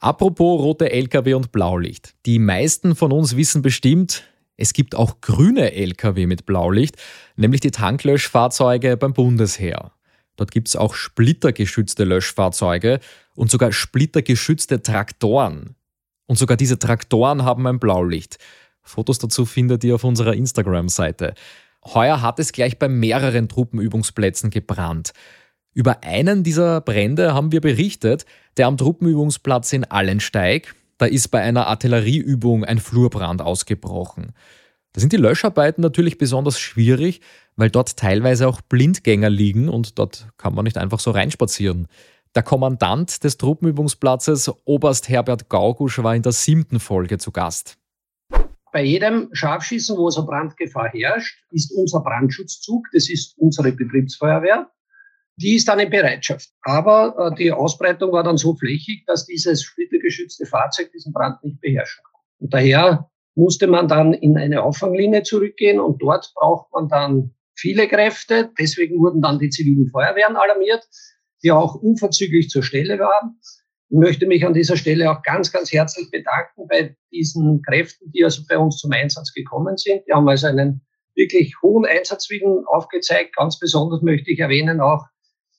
Apropos 0.00 0.60
rote 0.60 0.90
Lkw 0.90 1.34
und 1.34 1.52
Blaulicht. 1.52 2.14
Die 2.26 2.38
meisten 2.38 2.96
von 2.96 3.12
uns 3.12 3.36
wissen 3.36 3.62
bestimmt, 3.62 4.24
es 4.56 4.72
gibt 4.72 4.94
auch 4.96 5.20
grüne 5.20 5.72
Lkw 5.72 6.26
mit 6.26 6.46
Blaulicht, 6.46 6.96
nämlich 7.36 7.60
die 7.60 7.70
Tanklöschfahrzeuge 7.70 8.96
beim 8.96 9.12
Bundesheer. 9.12 9.92
Dort 10.38 10.52
gibt 10.52 10.68
es 10.68 10.76
auch 10.76 10.94
splittergeschützte 10.94 12.04
Löschfahrzeuge 12.04 13.00
und 13.34 13.50
sogar 13.50 13.72
splittergeschützte 13.72 14.82
Traktoren. 14.82 15.74
Und 16.26 16.38
sogar 16.38 16.56
diese 16.56 16.78
Traktoren 16.78 17.44
haben 17.44 17.66
ein 17.66 17.80
Blaulicht. 17.80 18.38
Fotos 18.80 19.18
dazu 19.18 19.44
findet 19.44 19.82
ihr 19.82 19.96
auf 19.96 20.04
unserer 20.04 20.34
Instagram-Seite. 20.34 21.34
Heuer 21.84 22.22
hat 22.22 22.38
es 22.38 22.52
gleich 22.52 22.78
bei 22.78 22.88
mehreren 22.88 23.48
Truppenübungsplätzen 23.48 24.50
gebrannt. 24.50 25.12
Über 25.74 26.04
einen 26.04 26.44
dieser 26.44 26.80
Brände 26.82 27.34
haben 27.34 27.50
wir 27.50 27.60
berichtet, 27.60 28.24
der 28.56 28.68
am 28.68 28.76
Truppenübungsplatz 28.76 29.72
in 29.72 29.84
Allensteig. 29.84 30.74
Da 30.98 31.06
ist 31.06 31.28
bei 31.28 31.40
einer 31.40 31.66
Artillerieübung 31.66 32.64
ein 32.64 32.78
Flurbrand 32.78 33.42
ausgebrochen. 33.42 34.34
Da 34.92 35.00
sind 35.00 35.12
die 35.12 35.18
Löscharbeiten 35.18 35.82
natürlich 35.82 36.18
besonders 36.18 36.58
schwierig, 36.58 37.20
weil 37.56 37.70
dort 37.70 37.96
teilweise 37.96 38.48
auch 38.48 38.60
Blindgänger 38.60 39.30
liegen 39.30 39.68
und 39.68 39.98
dort 39.98 40.28
kann 40.38 40.54
man 40.54 40.64
nicht 40.64 40.78
einfach 40.78 41.00
so 41.00 41.10
reinspazieren. 41.10 41.88
Der 42.34 42.42
Kommandant 42.42 43.24
des 43.24 43.36
Truppenübungsplatzes, 43.36 44.52
Oberst 44.64 45.08
Herbert 45.08 45.48
Gaugusch, 45.48 46.02
war 46.02 46.14
in 46.14 46.22
der 46.22 46.32
siebten 46.32 46.78
Folge 46.80 47.18
zu 47.18 47.32
Gast. 47.32 47.78
Bei 48.72 48.82
jedem 48.82 49.28
Scharfschießen, 49.32 49.96
wo 49.96 50.10
so 50.10 50.26
Brandgefahr 50.26 50.90
herrscht, 50.90 51.42
ist 51.50 51.72
unser 51.72 52.00
Brandschutzzug, 52.00 52.86
das 52.92 53.08
ist 53.08 53.36
unsere 53.38 53.72
Betriebsfeuerwehr, 53.72 54.70
die 55.36 55.54
ist 55.54 55.68
dann 55.68 55.78
in 55.78 55.90
Bereitschaft. 55.90 56.50
Aber 56.62 57.32
äh, 57.32 57.34
die 57.36 57.50
Ausbreitung 57.50 58.12
war 58.12 58.22
dann 58.22 58.36
so 58.36 58.54
flächig, 58.54 59.04
dass 59.06 59.24
dieses 59.24 59.62
splittergeschützte 59.62 60.46
Fahrzeug 60.46 60.92
diesen 60.92 61.12
Brand 61.12 61.42
nicht 61.42 61.60
beherrschen 61.60 62.02
kann. 62.04 62.20
Und 62.40 62.54
daher 62.54 63.10
musste 63.38 63.68
man 63.68 63.86
dann 63.86 64.12
in 64.12 64.36
eine 64.36 64.62
Auffanglinie 64.62 65.22
zurückgehen 65.22 65.78
und 65.78 66.02
dort 66.02 66.32
braucht 66.34 66.72
man 66.72 66.88
dann 66.88 67.34
viele 67.54 67.86
Kräfte. 67.86 68.50
Deswegen 68.58 68.98
wurden 68.98 69.22
dann 69.22 69.38
die 69.38 69.48
zivilen 69.48 69.88
Feuerwehren 69.88 70.36
alarmiert, 70.36 70.84
die 71.42 71.52
auch 71.52 71.76
unverzüglich 71.76 72.50
zur 72.50 72.64
Stelle 72.64 72.98
waren. 72.98 73.38
Ich 73.90 73.96
möchte 73.96 74.26
mich 74.26 74.44
an 74.44 74.54
dieser 74.54 74.76
Stelle 74.76 75.10
auch 75.10 75.22
ganz, 75.22 75.52
ganz 75.52 75.72
herzlich 75.72 76.10
bedanken 76.10 76.66
bei 76.68 76.96
diesen 77.12 77.62
Kräften, 77.62 78.10
die 78.10 78.24
also 78.24 78.42
bei 78.48 78.58
uns 78.58 78.78
zum 78.78 78.90
Einsatz 78.92 79.32
gekommen 79.32 79.76
sind. 79.76 80.02
Die 80.06 80.12
haben 80.12 80.28
also 80.28 80.48
einen 80.48 80.84
wirklich 81.14 81.54
hohen 81.62 81.86
Einsatzwillen 81.86 82.64
aufgezeigt. 82.66 83.36
Ganz 83.36 83.58
besonders 83.58 84.02
möchte 84.02 84.32
ich 84.32 84.40
erwähnen 84.40 84.80
auch 84.80 85.04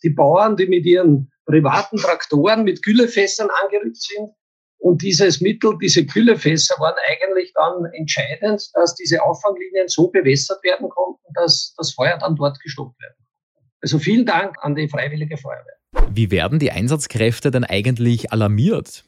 die 0.03 0.09
Bauern, 0.09 0.57
die 0.57 0.67
mit 0.67 0.85
ihren 0.85 1.31
privaten 1.45 1.97
Traktoren 1.97 2.65
mit 2.65 2.83
Güllefässern 2.83 3.49
angerückt 3.63 4.01
sind. 4.01 4.31
Und 4.79 5.01
dieses 5.01 5.41
Mittel, 5.41 5.77
diese 5.81 6.05
Kühlefässer 6.05 6.75
waren 6.79 6.95
eigentlich 7.11 7.51
dann 7.53 7.85
entscheidend, 7.93 8.69
dass 8.73 8.95
diese 8.95 9.21
Auffanglinien 9.21 9.87
so 9.87 10.07
bewässert 10.07 10.63
werden 10.63 10.89
konnten, 10.89 11.21
dass 11.35 11.73
das 11.77 11.93
Feuer 11.93 12.17
dann 12.17 12.35
dort 12.35 12.59
gestoppt 12.61 12.99
werden 13.01 13.15
konnte. 13.17 13.69
Also 13.81 13.99
vielen 13.99 14.25
Dank 14.25 14.55
an 14.61 14.75
die 14.75 14.87
Freiwillige 14.87 15.37
Feuerwehr. 15.37 15.75
Wie 16.11 16.31
werden 16.31 16.59
die 16.59 16.71
Einsatzkräfte 16.71 17.51
denn 17.51 17.65
eigentlich 17.65 18.31
alarmiert? 18.31 19.03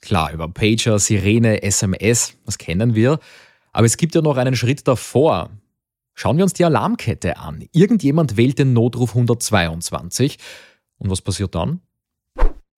Klar, 0.00 0.32
über 0.32 0.48
Pager, 0.48 0.98
Sirene, 1.00 1.62
SMS, 1.62 2.34
das 2.46 2.58
kennen 2.58 2.94
wir. 2.94 3.18
Aber 3.72 3.86
es 3.86 3.96
gibt 3.96 4.14
ja 4.14 4.22
noch 4.22 4.36
einen 4.36 4.54
Schritt 4.54 4.86
davor. 4.86 5.50
Schauen 6.14 6.36
wir 6.36 6.44
uns 6.44 6.52
die 6.52 6.64
Alarmkette 6.64 7.36
an. 7.36 7.68
Irgendjemand 7.72 8.36
wählt 8.36 8.58
den 8.58 8.72
Notruf 8.72 9.10
122. 9.10 10.38
Und 10.98 11.10
was 11.10 11.22
passiert 11.22 11.54
dann? 11.54 11.80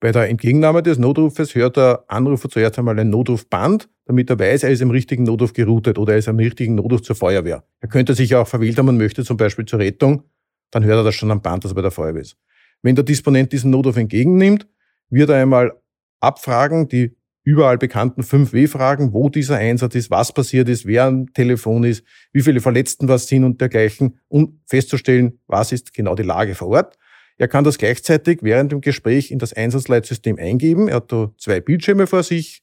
Bei 0.01 0.11
der 0.11 0.29
Entgegennahme 0.29 0.81
des 0.81 0.97
Notrufes 0.97 1.53
hört 1.53 1.77
der 1.77 2.03
Anrufer 2.07 2.49
zuerst 2.49 2.79
einmal 2.79 2.97
ein 2.99 3.11
Notrufband, 3.11 3.87
damit 4.05 4.31
er 4.31 4.39
weiß, 4.39 4.63
er 4.63 4.71
ist 4.71 4.81
im 4.81 4.89
richtigen 4.89 5.23
Notruf 5.23 5.53
geroutet 5.53 5.99
oder 5.99 6.13
er 6.13 6.19
ist 6.19 6.27
am 6.27 6.37
richtigen 6.37 6.73
Notruf 6.73 7.03
zur 7.03 7.15
Feuerwehr. 7.15 7.63
Er 7.81 7.87
könnte 7.87 8.15
sich 8.15 8.35
auch 8.35 8.47
verwählt 8.47 8.79
haben 8.79 8.89
und 8.89 8.97
möchte 8.97 9.23
zum 9.23 9.37
Beispiel 9.37 9.65
zur 9.65 9.77
Rettung, 9.77 10.23
dann 10.71 10.83
hört 10.83 10.97
er 10.97 11.03
das 11.03 11.13
schon 11.13 11.29
am 11.29 11.43
Band, 11.43 11.63
dass 11.63 11.73
er 11.73 11.75
bei 11.75 11.83
der 11.83 11.91
Feuerwehr 11.91 12.23
ist. 12.23 12.35
Wenn 12.81 12.95
der 12.95 13.03
Disponent 13.03 13.53
diesen 13.53 13.69
Notruf 13.69 13.95
entgegennimmt, 13.95 14.67
wird 15.11 15.29
er 15.29 15.35
einmal 15.35 15.71
abfragen, 16.19 16.87
die 16.87 17.15
überall 17.43 17.77
bekannten 17.77 18.23
5W-Fragen, 18.23 19.13
wo 19.13 19.29
dieser 19.29 19.57
Einsatz 19.57 19.93
ist, 19.93 20.09
was 20.09 20.33
passiert 20.33 20.67
ist, 20.67 20.87
wer 20.87 21.03
am 21.03 21.31
Telefon 21.31 21.83
ist, 21.83 22.03
wie 22.33 22.41
viele 22.41 22.59
Verletzten 22.59 23.07
was 23.07 23.27
sind 23.27 23.43
und 23.43 23.61
dergleichen, 23.61 24.17
um 24.29 24.61
festzustellen, 24.65 25.39
was 25.45 25.71
ist 25.71 25.93
genau 25.93 26.15
die 26.15 26.23
Lage 26.23 26.55
vor 26.55 26.69
Ort. 26.69 26.97
Er 27.41 27.47
kann 27.47 27.63
das 27.63 27.79
gleichzeitig 27.79 28.43
während 28.43 28.71
dem 28.71 28.81
Gespräch 28.81 29.31
in 29.31 29.39
das 29.39 29.51
Einsatzleitsystem 29.51 30.37
eingeben. 30.37 30.87
Er 30.87 30.97
hat 30.97 31.11
da 31.11 31.31
zwei 31.39 31.59
Bildschirme 31.59 32.05
vor 32.05 32.21
sich. 32.21 32.61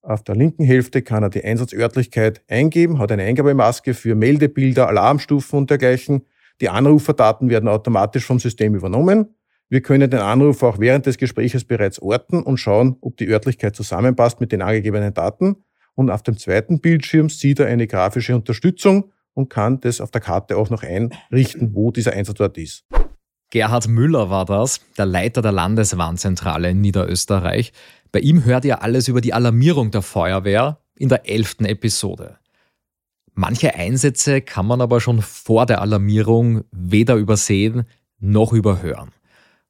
Auf 0.00 0.24
der 0.24 0.36
linken 0.36 0.64
Hälfte 0.64 1.02
kann 1.02 1.22
er 1.22 1.28
die 1.28 1.44
Einsatzörtlichkeit 1.44 2.42
eingeben, 2.48 2.98
hat 2.98 3.12
eine 3.12 3.24
Eingabemaske 3.24 3.92
für 3.92 4.14
Meldebilder, 4.14 4.88
Alarmstufen 4.88 5.58
und 5.58 5.68
dergleichen. 5.68 6.22
Die 6.62 6.70
Anruferdaten 6.70 7.50
werden 7.50 7.68
automatisch 7.68 8.24
vom 8.24 8.38
System 8.38 8.74
übernommen. 8.74 9.34
Wir 9.68 9.82
können 9.82 10.08
den 10.08 10.20
Anruf 10.20 10.62
auch 10.62 10.78
während 10.78 11.04
des 11.04 11.18
Gespräches 11.18 11.64
bereits 11.64 12.00
orten 12.00 12.42
und 12.42 12.56
schauen, 12.56 12.96
ob 13.02 13.18
die 13.18 13.28
Örtlichkeit 13.28 13.76
zusammenpasst 13.76 14.40
mit 14.40 14.50
den 14.50 14.62
angegebenen 14.62 15.12
Daten. 15.12 15.56
Und 15.94 16.08
auf 16.08 16.22
dem 16.22 16.38
zweiten 16.38 16.80
Bildschirm 16.80 17.28
sieht 17.28 17.60
er 17.60 17.66
eine 17.66 17.86
grafische 17.86 18.34
Unterstützung, 18.34 19.12
und 19.34 19.48
kann 19.48 19.80
das 19.80 20.00
auf 20.00 20.10
der 20.10 20.20
Karte 20.20 20.56
auch 20.56 20.70
noch 20.70 20.82
einrichten, 20.82 21.74
wo 21.74 21.90
dieser 21.90 22.12
Einsatzort 22.12 22.58
ist. 22.58 22.84
Gerhard 23.50 23.88
Müller 23.88 24.30
war 24.30 24.44
das, 24.44 24.80
der 24.96 25.06
Leiter 25.06 25.42
der 25.42 25.52
Landeswarnzentrale 25.52 26.70
in 26.70 26.80
Niederösterreich. 26.80 27.72
Bei 28.12 28.20
ihm 28.20 28.44
hört 28.44 28.64
ihr 28.64 28.82
alles 28.82 29.08
über 29.08 29.20
die 29.20 29.34
Alarmierung 29.34 29.90
der 29.90 30.02
Feuerwehr 30.02 30.78
in 30.96 31.08
der 31.08 31.28
elften 31.28 31.64
Episode. 31.64 32.38
Manche 33.34 33.74
Einsätze 33.74 34.40
kann 34.40 34.66
man 34.66 34.80
aber 34.80 35.00
schon 35.00 35.20
vor 35.22 35.66
der 35.66 35.80
Alarmierung 35.80 36.64
weder 36.70 37.16
übersehen 37.16 37.84
noch 38.20 38.52
überhören. 38.52 39.10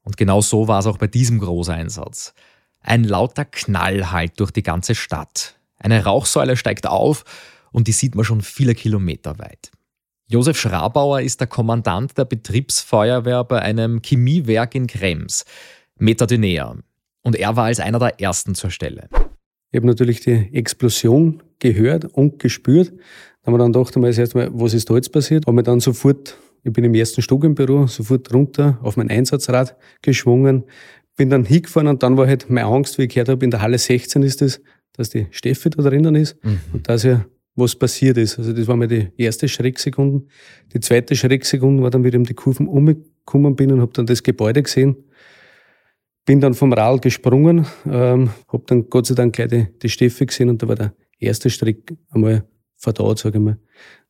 Und 0.02 0.16
genau 0.16 0.40
so 0.40 0.68
war 0.68 0.80
es 0.80 0.86
auch 0.86 0.98
bei 0.98 1.06
diesem 1.06 1.38
Großeinsatz. 1.38 2.34
Ein 2.80 3.04
lauter 3.04 3.44
Knall 3.44 4.10
halt 4.10 4.40
durch 4.40 4.50
die 4.50 4.62
ganze 4.62 4.94
Stadt. 4.94 5.56
Eine 5.76 6.04
Rauchsäule 6.04 6.56
steigt 6.56 6.86
auf 6.86 7.24
und 7.72 7.86
die 7.86 7.92
sieht 7.92 8.14
man 8.14 8.24
schon 8.24 8.42
viele 8.42 8.74
Kilometer 8.74 9.38
weit. 9.38 9.70
Josef 10.30 10.56
Schrabauer 10.56 11.22
ist 11.22 11.40
der 11.40 11.48
Kommandant 11.48 12.16
der 12.16 12.24
Betriebsfeuerwehr 12.24 13.42
bei 13.42 13.62
einem 13.62 14.00
Chemiewerk 14.00 14.76
in 14.76 14.86
Krems, 14.86 15.44
Metadynea. 15.98 16.76
Und 17.22 17.34
er 17.34 17.56
war 17.56 17.64
als 17.64 17.80
einer 17.80 17.98
der 17.98 18.20
ersten 18.20 18.54
zur 18.54 18.70
Stelle. 18.70 19.08
Ich 19.72 19.76
habe 19.76 19.88
natürlich 19.88 20.20
die 20.20 20.48
Explosion 20.52 21.42
gehört 21.58 22.04
und 22.04 22.38
gespürt. 22.38 22.92
Da 22.92 23.46
haben 23.46 23.54
wir 23.54 23.58
dann 23.58 23.72
gedacht, 23.72 23.96
einmal 23.96 24.16
erstmal, 24.16 24.50
was 24.52 24.72
ist 24.72 24.88
da 24.88 24.94
jetzt 24.94 25.10
passiert? 25.12 25.46
Habe 25.46 25.56
mir 25.56 25.64
dann 25.64 25.80
sofort, 25.80 26.38
ich 26.62 26.72
bin 26.72 26.84
im 26.84 26.94
ersten 26.94 27.22
Stock 27.22 27.42
im 27.42 27.56
Büro, 27.56 27.88
sofort 27.88 28.32
runter 28.32 28.78
auf 28.84 28.96
mein 28.96 29.10
Einsatzrad 29.10 29.74
geschwungen, 30.00 30.62
bin 31.16 31.28
dann 31.28 31.44
hingefahren 31.44 31.88
und 31.88 32.04
dann 32.04 32.16
war 32.16 32.28
halt 32.28 32.48
meine 32.48 32.68
Angst, 32.68 32.98
wie 32.98 33.02
ich 33.02 33.08
gehört 33.08 33.30
habe, 33.30 33.44
in 33.44 33.50
der 33.50 33.62
Halle 33.62 33.78
16 33.78 34.22
ist 34.22 34.42
es, 34.42 34.58
das, 34.58 34.62
dass 34.92 35.10
die 35.10 35.26
Steffi 35.32 35.70
da 35.70 35.82
drinnen 35.82 36.14
ist 36.14 36.36
mhm. 36.44 36.60
und 36.72 36.88
dass 36.88 37.02
ja 37.02 37.24
was 37.54 37.76
passiert 37.76 38.16
ist. 38.16 38.38
Also 38.38 38.52
das 38.52 38.66
war 38.66 38.76
mal 38.76 38.88
die 38.88 39.08
erste 39.16 39.48
Schrecksekunde. 39.48 40.26
Die 40.72 40.80
zweite 40.80 41.16
Schrecksekunde 41.16 41.82
war 41.82 41.90
dann, 41.90 42.04
wie 42.04 42.08
ich 42.08 42.16
um 42.16 42.24
die 42.24 42.34
Kurven 42.34 42.68
umgekommen 42.68 43.56
bin 43.56 43.72
und 43.72 43.80
habe 43.80 43.92
dann 43.92 44.06
das 44.06 44.22
Gebäude 44.22 44.62
gesehen. 44.62 44.96
Bin 46.26 46.40
dann 46.40 46.54
vom 46.54 46.72
Rad 46.72 47.02
gesprungen, 47.02 47.66
ähm, 47.86 48.30
habe 48.48 48.64
dann 48.66 48.88
Gott 48.88 49.06
sei 49.06 49.14
Dank 49.14 49.34
gleich 49.34 49.48
die, 49.48 49.66
die 49.82 49.88
Steffi 49.88 50.26
gesehen 50.26 50.48
und 50.48 50.62
da 50.62 50.68
war 50.68 50.76
der 50.76 50.94
erste 51.18 51.50
Strick 51.50 51.96
einmal 52.10 52.44
verdaut, 52.76 53.18
sage 53.18 53.38
ich 53.38 53.44
mal. 53.44 53.58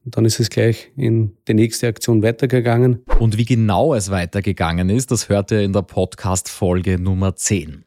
Und 0.05 0.16
dann 0.16 0.24
ist 0.24 0.40
es 0.40 0.48
gleich 0.48 0.92
in 0.96 1.37
die 1.46 1.55
nächste 1.55 1.87
Aktion 1.87 2.22
weitergegangen. 2.22 3.05
Und 3.18 3.37
wie 3.37 3.44
genau 3.44 3.94
es 3.94 4.11
weitergegangen 4.11 4.88
ist, 4.88 5.11
das 5.11 5.29
hört 5.29 5.50
ihr 5.53 5.61
in 5.61 5.72
der 5.72 5.83
Podcast-Folge 5.83 6.98
Nummer 6.98 7.37
10. 7.37 7.85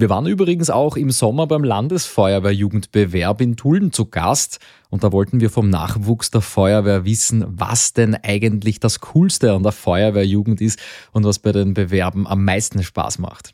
Wir 0.00 0.08
waren 0.08 0.26
übrigens 0.26 0.70
auch 0.70 0.96
im 0.96 1.10
Sommer 1.10 1.46
beim 1.46 1.62
Landesfeuerwehrjugendbewerb 1.62 3.42
in 3.42 3.58
Tulden 3.58 3.92
zu 3.92 4.06
Gast 4.06 4.58
und 4.88 5.04
da 5.04 5.12
wollten 5.12 5.40
wir 5.40 5.50
vom 5.50 5.68
Nachwuchs 5.68 6.30
der 6.30 6.40
Feuerwehr 6.40 7.04
wissen, 7.04 7.44
was 7.46 7.92
denn 7.92 8.14
eigentlich 8.14 8.80
das 8.80 9.00
Coolste 9.00 9.52
an 9.52 9.62
der 9.62 9.72
Feuerwehrjugend 9.72 10.62
ist 10.62 10.78
und 11.12 11.24
was 11.24 11.38
bei 11.38 11.52
den 11.52 11.74
Bewerben 11.74 12.26
am 12.26 12.46
meisten 12.46 12.82
Spaß 12.82 13.18
macht. 13.18 13.52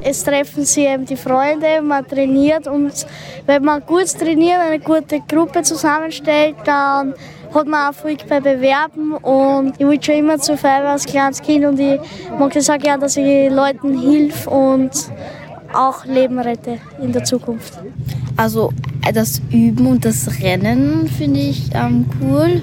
Es 0.00 0.22
treffen 0.22 0.64
sich 0.64 0.86
eben 0.86 1.04
die 1.04 1.16
Freunde, 1.16 1.82
man 1.82 2.06
trainiert 2.06 2.68
und 2.68 3.04
wenn 3.46 3.64
man 3.64 3.80
gut 3.84 4.06
trainiert, 4.16 4.60
eine 4.60 4.78
gute 4.78 5.20
Gruppe 5.26 5.62
zusammenstellt, 5.62 6.54
dann 6.64 7.14
hat 7.52 7.66
man 7.66 7.88
Erfolg 7.88 8.28
bei 8.28 8.38
Bewerben 8.38 9.14
und 9.14 9.74
ich 9.80 9.84
wollte 9.84 10.06
schon 10.06 10.14
immer 10.14 10.38
zur 10.38 10.56
Feuerwehr 10.56 10.90
als 10.90 11.06
kleines 11.06 11.42
Kind 11.42 11.64
und 11.64 11.80
ich 11.80 11.98
mag 12.38 12.54
es 12.54 12.70
auch 12.70 12.78
gerne, 12.78 13.00
dass 13.00 13.16
ich 13.16 13.50
Leuten 13.50 14.00
hilf 14.00 14.46
und 14.46 14.92
auch 15.74 16.04
Leben 16.04 16.38
rette 16.38 16.78
in 17.00 17.12
der 17.12 17.24
Zukunft. 17.24 17.74
Also 18.36 18.72
das 19.14 19.42
Üben 19.50 19.86
und 19.86 20.04
das 20.04 20.40
Rennen 20.40 21.08
finde 21.08 21.40
ich 21.40 21.70
ähm, 21.74 22.06
cool 22.20 22.60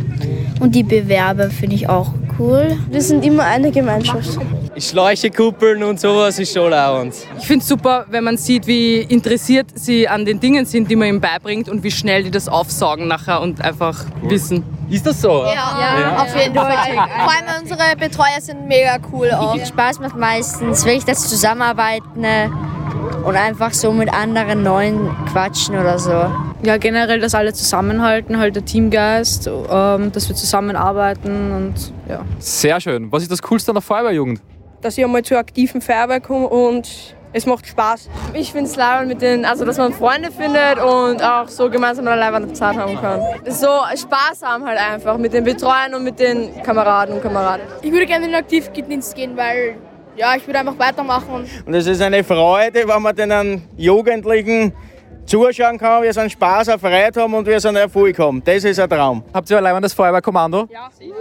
und 0.60 0.74
die 0.74 0.84
Bewerber 0.84 1.50
finde 1.50 1.76
ich 1.76 1.89
auch 1.89 2.13
cool. 2.39 2.78
Wir 2.89 3.02
sind 3.02 3.26
immer 3.26 3.43
eine 3.43 3.72
Gemeinschaft. 3.72 4.39
Schläuche 4.78 5.30
kuppeln 5.30 5.84
und 5.84 6.00
sowas 6.00 6.39
ist 6.39 6.54
schon 6.54 6.72
lauernd. 6.72 7.13
Ich 7.38 7.45
finde 7.45 7.63
es 7.63 7.67
super, 7.67 8.06
wenn 8.10 8.24
man 8.24 8.38
sieht, 8.38 8.65
wie 8.65 9.02
interessiert 9.02 9.67
sie 9.76 10.08
an 10.08 10.24
den 10.26 10.39
Dingen 10.39 10.65
sind, 10.65 10.89
die 10.89 10.95
man 10.95 11.10
ihnen 11.10 11.22
beibringt 11.22 11.67
und 11.67 11.84
wie 11.84 11.91
schnell 11.91 12.24
die 12.24 12.32
das 12.32 12.48
aufsaugen 12.48 13.08
nachher 13.08 13.41
und 13.41 13.62
einfach 13.62 14.06
cool. 14.24 14.32
wissen. 14.32 14.63
Ist 14.89 15.06
das 15.06 15.22
so? 15.22 15.43
Ja, 15.43 15.54
ja, 15.54 16.00
ja. 16.00 16.17
auf 16.17 16.36
jeden 16.36 16.56
Fall. 16.56 16.72
Vor 16.74 17.32
allem 17.32 17.62
unsere 17.62 17.95
Betreuer 17.98 18.41
sind 18.41 18.67
mega 18.67 18.98
cool 19.12 19.32
auch. 19.32 19.63
Spaß 19.63 20.00
macht 20.00 20.15
meistens 20.15 20.86
wirklich 20.86 21.06
das 21.06 21.28
Zusammenarbeiten 21.28 22.24
und 23.23 23.36
einfach 23.36 23.73
so 23.73 23.91
mit 23.91 24.13
anderen 24.13 24.63
Neuen 24.63 25.10
quatschen 25.32 25.78
oder 25.78 25.99
so. 25.99 26.32
Ja, 26.63 26.78
generell, 26.78 27.19
dass 27.19 27.36
alle 27.36 27.54
zusammenhalten, 27.54 28.38
halt 28.38 28.56
der 28.56 28.65
Teamgeist, 28.65 29.47
ähm, 29.47 30.12
dass 30.12 30.28
wir 30.28 30.36
zusammenarbeiten 30.36 31.52
und 31.52 31.93
ja. 32.08 32.25
Sehr 32.39 32.80
schön. 32.82 33.12
Was 33.12 33.23
ist 33.23 33.32
das 33.32 33.41
Coolste 33.41 33.71
an 33.71 33.75
der 33.75 33.82
Feuerwehrjugend? 33.82 34.41
Dass 34.82 34.97
ich 34.97 35.04
einmal 35.04 35.23
zur 35.23 35.38
aktiven 35.38 35.82
Feuerwehr 35.82 36.21
komme 36.21 36.47
und 36.47 37.15
es 37.32 37.45
macht 37.45 37.67
Spaß. 37.67 38.10
Ich 38.34 38.52
finde 38.52 38.69
es 38.69 38.75
leibend 38.75 39.10
mit 39.10 39.21
den, 39.21 39.45
also 39.45 39.63
dass 39.63 39.78
man 39.78 39.93
Freunde 39.93 40.32
findet 40.32 40.80
und 40.80 41.21
auch 41.23 41.47
so 41.47 41.69
gemeinsam 41.69 42.08
eine 42.08 42.19
leibende 42.19 42.54
Zeit 42.54 42.75
haben 42.75 42.99
kann. 42.99 43.21
So 43.45 43.67
Spaß 43.67 44.41
haben 44.43 44.65
halt 44.65 44.80
einfach 44.80 45.17
mit 45.17 45.34
den 45.34 45.43
Betreuern 45.43 45.93
und 45.93 46.04
mit 46.04 46.19
den 46.19 46.63
Kameraden 46.63 47.15
und 47.15 47.21
Kameraden. 47.21 47.67
Ich 47.84 47.91
würde 47.91 48.08
gerne 48.08 48.25
in 48.25 48.32
den 48.32 48.39
Aktivdienst 48.39 49.15
gehen, 49.15 49.38
weil 49.38 49.78
ja, 50.19 50.36
ich 50.36 50.45
würde 50.45 50.60
einfach 50.60 50.77
weitermachen. 50.77 51.47
Und 51.65 51.73
es 51.73 51.88
ist 51.88 52.01
eine 52.01 52.23
Freude, 52.23 52.86
wenn 52.86 53.01
man 53.01 53.15
den 53.15 53.62
Jugendlichen 53.77 54.73
zuschauen 55.25 55.77
kann, 55.77 56.03
wie 56.03 56.12
sie 56.12 56.19
einen 56.19 56.29
Spaß, 56.29 56.69
eine 56.69 56.79
Freude 56.79 57.21
haben 57.21 57.34
und 57.34 57.47
wie 57.47 57.58
sie 57.58 57.67
einen 57.67 57.77
Erfolg 57.77 58.19
haben. 58.19 58.43
Das 58.43 58.63
ist 58.65 58.79
ein 58.79 58.89
Traum. 58.89 59.23
Habt 59.34 59.49
ihr 59.49 59.58
allein 59.58 59.82
das 59.82 59.93
Feuerwehrkommando? 59.93 60.67
Ja, 60.71 60.89
sicher. 60.91 61.15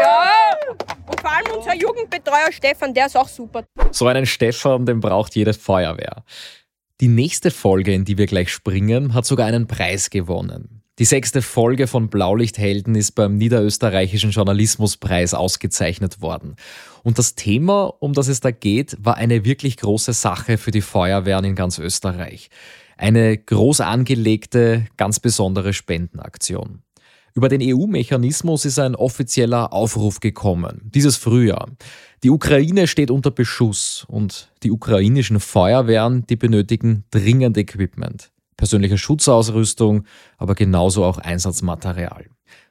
Ja! 0.00 0.32
Und 1.06 1.20
vor 1.20 1.30
allem 1.30 1.58
unser 1.58 1.74
Jugendbetreuer 1.74 2.50
Stefan, 2.50 2.94
der 2.94 3.06
ist 3.06 3.16
auch 3.16 3.28
super. 3.28 3.64
So 3.90 4.06
einen 4.06 4.24
Stefan, 4.24 4.86
den 4.86 5.00
braucht 5.00 5.34
jede 5.34 5.52
Feuerwehr. 5.52 6.24
Die 7.00 7.08
nächste 7.08 7.50
Folge, 7.50 7.92
in 7.92 8.06
die 8.06 8.16
wir 8.16 8.26
gleich 8.26 8.50
springen, 8.50 9.12
hat 9.12 9.26
sogar 9.26 9.48
einen 9.48 9.66
Preis 9.66 10.08
gewonnen. 10.08 10.83
Die 11.00 11.04
sechste 11.04 11.42
Folge 11.42 11.88
von 11.88 12.08
Blaulichthelden 12.08 12.94
ist 12.94 13.16
beim 13.16 13.36
Niederösterreichischen 13.36 14.30
Journalismuspreis 14.30 15.34
ausgezeichnet 15.34 16.22
worden. 16.22 16.54
Und 17.02 17.18
das 17.18 17.34
Thema, 17.34 17.92
um 17.98 18.12
das 18.12 18.28
es 18.28 18.38
da 18.38 18.52
geht, 18.52 18.96
war 19.00 19.16
eine 19.16 19.44
wirklich 19.44 19.76
große 19.76 20.12
Sache 20.12 20.56
für 20.56 20.70
die 20.70 20.82
Feuerwehren 20.82 21.44
in 21.44 21.56
ganz 21.56 21.80
Österreich. 21.80 22.48
Eine 22.96 23.36
groß 23.36 23.80
angelegte, 23.80 24.86
ganz 24.96 25.18
besondere 25.18 25.72
Spendenaktion. 25.72 26.82
Über 27.34 27.48
den 27.48 27.60
EU-Mechanismus 27.60 28.64
ist 28.64 28.78
ein 28.78 28.94
offizieller 28.94 29.72
Aufruf 29.72 30.20
gekommen, 30.20 30.92
dieses 30.94 31.16
Frühjahr. 31.16 31.72
Die 32.22 32.30
Ukraine 32.30 32.86
steht 32.86 33.10
unter 33.10 33.32
Beschuss 33.32 34.06
und 34.06 34.52
die 34.62 34.70
ukrainischen 34.70 35.40
Feuerwehren, 35.40 36.24
die 36.28 36.36
benötigen 36.36 37.02
dringend 37.10 37.58
Equipment 37.58 38.30
persönliche 38.56 38.98
Schutzausrüstung, 38.98 40.04
aber 40.38 40.54
genauso 40.54 41.04
auch 41.04 41.18
Einsatzmaterial. 41.18 42.26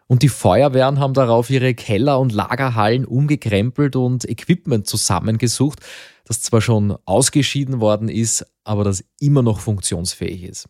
Und 0.07 0.21
die 0.21 0.29
Feuerwehren 0.29 0.99
haben 0.99 1.13
darauf 1.13 1.49
ihre 1.49 1.73
Keller 1.73 2.19
und 2.19 2.31
Lagerhallen 2.31 3.05
umgekrempelt 3.05 3.95
und 3.95 4.29
Equipment 4.29 4.85
zusammengesucht, 4.85 5.79
das 6.25 6.41
zwar 6.41 6.61
schon 6.61 6.97
ausgeschieden 7.05 7.79
worden 7.79 8.09
ist, 8.09 8.45
aber 8.63 8.83
das 8.83 9.03
immer 9.19 9.41
noch 9.41 9.59
funktionsfähig 9.59 10.43
ist. 10.43 10.69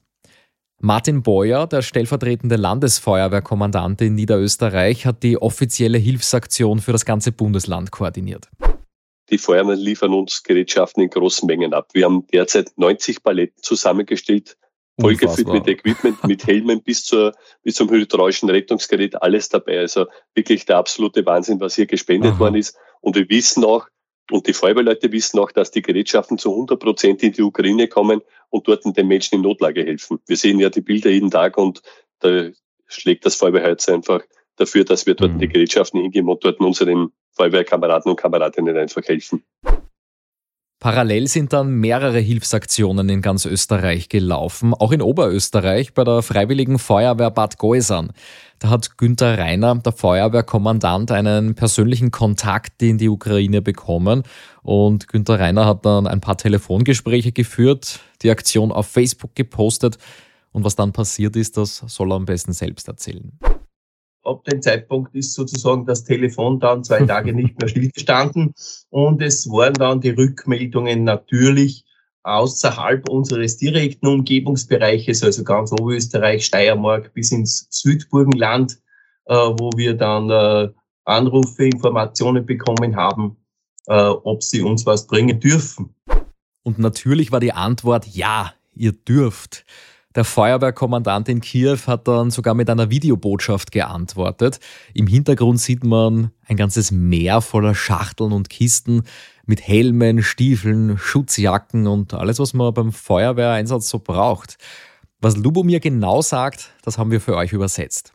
Martin 0.80 1.24
Beuer, 1.24 1.66
der 1.66 1.82
stellvertretende 1.82 2.58
Landesfeuerwehrkommandant 2.58 4.02
in 4.02 4.16
Niederösterreich, 4.16 5.06
hat 5.06 5.24
die 5.24 5.42
offizielle 5.42 5.98
Hilfsaktion 5.98 6.80
für 6.80 6.92
das 6.92 7.06
ganze 7.06 7.32
Bundesland 7.32 7.92
koordiniert. 7.92 8.50
Die 9.30 9.38
Feuerwehren 9.38 9.80
liefern 9.80 10.14
uns 10.14 10.44
Gerätschaften 10.44 11.02
in 11.02 11.10
großen 11.10 11.48
Mengen 11.48 11.74
ab. 11.74 11.88
Wir 11.94 12.06
haben 12.06 12.28
derzeit 12.34 12.74
90 12.76 13.24
Paletten 13.24 13.64
zusammengestellt, 13.64 14.58
vollgefüllt 15.00 15.48
mit 15.48 15.68
Equipment, 15.68 16.24
mit 16.26 16.46
Helmen 16.46 16.84
bis, 16.84 17.04
zur, 17.04 17.34
bis 17.64 17.76
zum 17.76 17.90
hydraulischen 17.90 18.50
Rettungsgerät, 18.50 19.22
alles 19.22 19.50
dabei. 19.50 19.80
Also 19.80 20.06
wirklich 20.36 20.66
der 20.66 20.78
absolute 20.78 21.26
Wahnsinn, 21.26 21.60
was 21.60 21.76
hier 21.76 21.86
gespendet 21.86 22.34
Aha. 22.34 22.40
worden 22.40 22.56
ist. 22.56 22.78
Und 23.02 23.16
wir 23.16 23.30
wissen 23.30 23.64
auch, 23.64 23.88
und 24.32 24.48
die 24.48 24.54
Feuerwehrleute 24.54 25.12
wissen 25.12 25.40
auch, 25.40 25.52
dass 25.52 25.72
die 25.72 25.82
Gerätschaften 25.82 26.38
zu 26.38 26.52
100 26.52 26.80
Prozent 26.80 27.24
in 27.24 27.34
die 27.34 27.42
Ukraine 27.42 27.88
kommen 27.88 28.22
und 28.50 28.68
dort 28.68 28.84
den 28.86 29.08
Menschen 29.08 29.36
in 29.36 29.42
Notlage 29.42 29.84
helfen. 29.84 30.20
Wir 30.28 30.38
sehen 30.38 30.60
ja 30.60 30.70
die 30.70 30.82
Bilder 30.82 31.10
jeden 31.10 31.32
Tag 31.32 31.58
und 31.58 31.82
da 32.20 32.50
schlägt 32.88 33.26
das 33.26 33.36
Feuerwehrherz 33.36 33.90
einfach 33.90 34.22
dafür, 34.56 34.86
dass 34.86 35.06
wir 35.06 35.16
dort 35.16 35.34
mhm. 35.34 35.40
die 35.40 35.50
Gerätschaften 35.50 36.02
hingeben 36.02 36.30
und 36.30 36.44
dort 36.44 36.60
unseren 36.60 37.12
Feuerwehrkameraden 37.32 38.12
und 38.12 38.18
Kameradinnen 38.18 38.78
einfach 38.78 39.04
helfen. 39.04 39.44
Parallel 40.84 41.30
sind 41.30 41.54
dann 41.54 41.76
mehrere 41.76 42.20
Hilfsaktionen 42.20 43.08
in 43.08 43.22
ganz 43.22 43.46
Österreich 43.46 44.10
gelaufen, 44.10 44.74
auch 44.74 44.92
in 44.92 45.02
Oberösterreich 45.02 45.94
bei 45.94 46.04
der 46.04 46.22
Freiwilligen 46.22 46.78
Feuerwehr 46.78 47.32
Bad 47.32 47.58
Geusern. 47.58 48.12
Da 48.60 48.70
hat 48.70 48.98
Günther 48.98 49.38
Reiner, 49.38 49.76
der 49.76 49.94
Feuerwehrkommandant, 49.94 51.10
einen 51.12 51.56
persönlichen 51.56 52.12
Kontakt 52.12 52.84
in 52.84 52.98
die 52.98 53.08
Ukraine 53.08 53.62
bekommen. 53.62 54.24
Und 54.62 55.08
Günther 55.08 55.40
Reiner 55.40 55.66
hat 55.66 55.86
dann 55.86 56.06
ein 56.06 56.20
paar 56.20 56.38
Telefongespräche 56.38 57.32
geführt, 57.32 58.02
die 58.22 58.30
Aktion 58.30 58.74
auf 58.74 58.88
Facebook 58.88 59.36
gepostet. 59.36 59.98
Und 60.52 60.66
was 60.66 60.76
dann 60.76 60.92
passiert 60.92 61.38
ist, 61.38 61.56
das 61.56 61.78
soll 61.88 62.12
er 62.12 62.16
am 62.16 62.26
besten 62.26 62.52
selbst 62.52 62.90
erzählen. 62.90 63.32
Ab 64.24 64.44
dem 64.46 64.62
Zeitpunkt 64.62 65.16
ist 65.16 65.34
sozusagen 65.34 65.86
das 65.86 66.04
Telefon 66.04 66.60
dann 66.60 66.84
zwei 66.84 67.06
Tage 67.06 67.34
nicht 67.34 67.60
mehr 67.60 67.68
stillgestanden 67.68 68.54
und 68.90 69.22
es 69.22 69.48
waren 69.50 69.74
dann 69.74 70.02
die 70.02 70.12
Rückmeldungen 70.12 71.04
natürlich 71.04 71.86
außerhalb 72.24 73.10
unseres 73.10 73.58
direkten 73.58 74.08
Umgebungsbereiches, 74.08 75.24
also 75.24 75.44
ganz 75.44 75.72
Oberösterreich, 75.72 76.46
Steiermark 76.46 77.14
bis 77.14 77.32
ins 77.32 77.68
Südburgenland, 77.70 78.80
äh, 79.26 79.34
wo 79.34 79.72
wir 79.76 79.94
dann 79.94 80.30
äh, 80.30 80.70
Anrufe, 81.06 81.66
Informationen 81.66 82.46
bekommen 82.46 82.96
haben, 82.96 83.38
äh, 83.88 83.94
ob 83.94 84.42
sie 84.42 84.62
uns 84.62 84.86
was 84.86 85.06
bringen 85.08 85.40
dürfen. 85.40 85.94
Und 86.64 86.80
natürlich 86.80 87.32
war 87.34 87.42
die 87.42 87.52
Antwort 87.52 88.08
ja, 88.08 88.54
ihr 88.74 88.94
dürft. 88.94 89.66
Der 90.16 90.24
Feuerwehrkommandant 90.24 91.28
in 91.28 91.42
Kiew 91.42 91.78
hat 91.88 92.08
dann 92.08 92.30
sogar 92.30 92.54
mit 92.54 92.70
einer 92.70 92.92
Videobotschaft 92.92 93.72
geantwortet. 93.72 94.60
Im 94.94 95.08
Hintergrund 95.08 95.60
sieht 95.60 95.84
man 95.84 96.32
ein 96.48 96.56
ganzes 96.56 96.92
Meer 96.92 97.42
voller 97.42 97.74
Schachteln 97.74 98.32
und 98.32 98.50
Kisten 98.50 99.04
mit 99.46 99.68
Helmen, 99.68 100.22
Stiefeln, 100.22 100.98
Schutzjacken 101.00 101.88
und 101.88 102.14
alles, 102.14 102.38
was 102.40 102.54
man 102.54 102.74
beim 102.74 102.92
Feuerwehreinsatz 102.92 103.90
so 103.90 104.00
braucht. 104.00 104.58
Was 105.20 105.36
Lubomir 105.36 105.80
genau 105.80 106.22
sagt, 106.22 106.74
das 106.84 106.98
haben 106.98 107.10
wir 107.10 107.20
für 107.20 107.36
euch 107.36 107.52
übersetzt. 107.52 108.14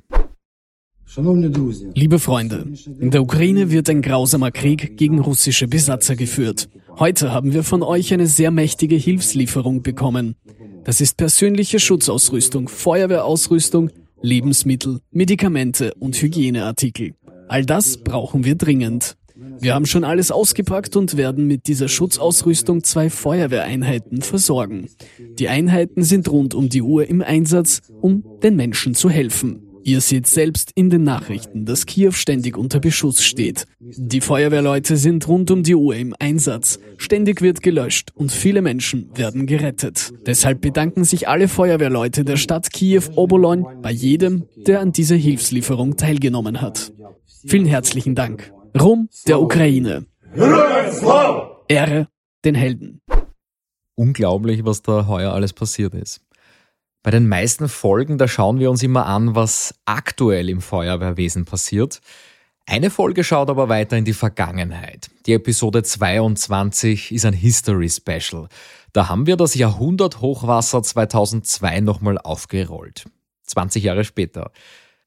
Liebe 1.95 2.19
Freunde, 2.19 2.67
in 3.01 3.11
der 3.11 3.23
Ukraine 3.23 3.71
wird 3.71 3.89
ein 3.89 4.03
grausamer 4.03 4.51
Krieg 4.51 4.99
gegen 4.99 5.19
russische 5.19 5.67
Besatzer 5.67 6.17
geführt. 6.17 6.69
Heute 6.99 7.33
haben 7.33 7.55
wir 7.55 7.65
von 7.65 7.83
euch 7.83 8.13
eine 8.13 8.27
sehr 8.27 8.51
mächtige 8.51 8.97
Hilfslieferung 8.97 9.83
bekommen. 9.83 10.37
Das 10.89 11.03
ist 11.03 11.19
persönliche 11.19 11.81
Schutzausrüstung, 11.81 12.67
Feuerwehrausrüstung, 12.67 13.91
Lebensmittel, 14.23 15.01
Medikamente 15.11 15.93
und 15.99 16.17
Hygieneartikel. 16.17 17.13
All 17.47 17.67
das 17.67 17.99
brauchen 17.99 18.47
wir 18.47 18.55
dringend. 18.55 19.19
Wir 19.61 19.75
haben 19.75 19.85
schon 19.85 20.03
alles 20.03 20.31
ausgepackt 20.31 20.97
und 20.97 21.19
werden 21.19 21.47
mit 21.47 21.67
dieser 21.67 21.89
Schutzausrüstung 21.89 22.85
zwei 22.85 23.11
Feuerwehreinheiten 23.11 24.23
versorgen. 24.23 24.89
Die 25.39 25.51
Einheiten 25.51 26.05
sind 26.05 26.27
rund 26.31 26.55
um 26.55 26.71
die 26.71 26.81
Uhr 26.81 27.07
im 27.07 27.21
Einsatz, 27.21 27.83
um 28.01 28.25
den 28.43 28.57
Menschen 28.57 28.95
zu 28.95 29.11
helfen. 29.11 29.68
Ihr 29.89 30.03
seht 30.03 30.27
selbst 30.27 30.71
in 30.75 30.91
den 30.91 31.03
Nachrichten, 31.03 31.65
dass 31.65 31.87
Kiew 31.87 32.13
ständig 32.13 32.59
unter 32.59 32.79
Beschuss 32.79 33.25
steht. 33.25 33.65
Die 33.81 34.21
Feuerwehrleute 34.21 34.99
sind 34.99 35.27
rund 35.27 35.51
um 35.51 35.63
die 35.63 35.75
Uhr 35.75 35.97
im 35.97 36.15
Einsatz. 36.19 36.79
Ständig 36.99 37.41
wird 37.41 37.63
gelöscht 37.63 38.11
und 38.15 38.31
viele 38.31 38.61
Menschen 38.61 39.09
werden 39.17 39.47
gerettet. 39.47 40.13
Deshalb 40.27 40.61
bedanken 40.61 41.05
sich 41.05 41.27
alle 41.27 41.49
Feuerwehrleute 41.49 42.27
der 42.27 42.37
Stadt 42.37 42.71
Kiew-Obolon 42.71 43.81
bei 43.81 43.91
jedem, 43.91 44.45
der 44.59 44.81
an 44.81 44.93
dieser 44.93 45.17
Hilfslieferung 45.17 45.97
teilgenommen 45.97 46.61
hat. 46.61 46.93
Vielen 47.47 47.65
herzlichen 47.65 48.15
Dank. 48.15 48.53
Rum 48.79 49.09
der 49.27 49.41
Ukraine. 49.41 50.05
Ehre 51.67 52.09
den 52.45 52.55
Helden. 52.55 53.01
Unglaublich, 53.95 54.67
was 54.67 54.83
da 54.83 55.07
heuer 55.07 55.33
alles 55.33 55.55
passiert 55.55 55.95
ist. 55.95 56.21
Bei 57.03 57.11
den 57.11 57.29
meisten 57.29 57.69
Folgen, 57.69 58.19
da 58.19 58.27
schauen 58.27 58.59
wir 58.59 58.71
uns 58.71 58.83
immer 58.83 59.07
an, 59.07 59.35
was 59.35 59.75
aktuell 59.85 60.49
im 60.49 60.61
Feuerwehrwesen 60.61 61.45
passiert. 61.45 62.01
Eine 62.67 62.91
Folge 62.91 63.25
schaut 63.25 63.49
aber 63.49 63.69
weiter 63.69 63.97
in 63.97 64.05
die 64.05 64.13
Vergangenheit. 64.13 65.09
Die 65.27 65.33
Episode 65.33 65.83
22 65.83 67.13
ist 67.13 67.25
ein 67.25 67.33
History 67.33 67.89
Special. 67.89 68.49
Da 68.93 69.09
haben 69.09 69.27
wir 69.27 69.37
das 69.37 69.55
Jahrhunderthochwasser 69.55 70.83
2002 70.83 71.81
nochmal 71.81 72.19
aufgerollt. 72.19 73.07
20 73.45 73.85
Jahre 73.85 74.05
später. 74.05 74.51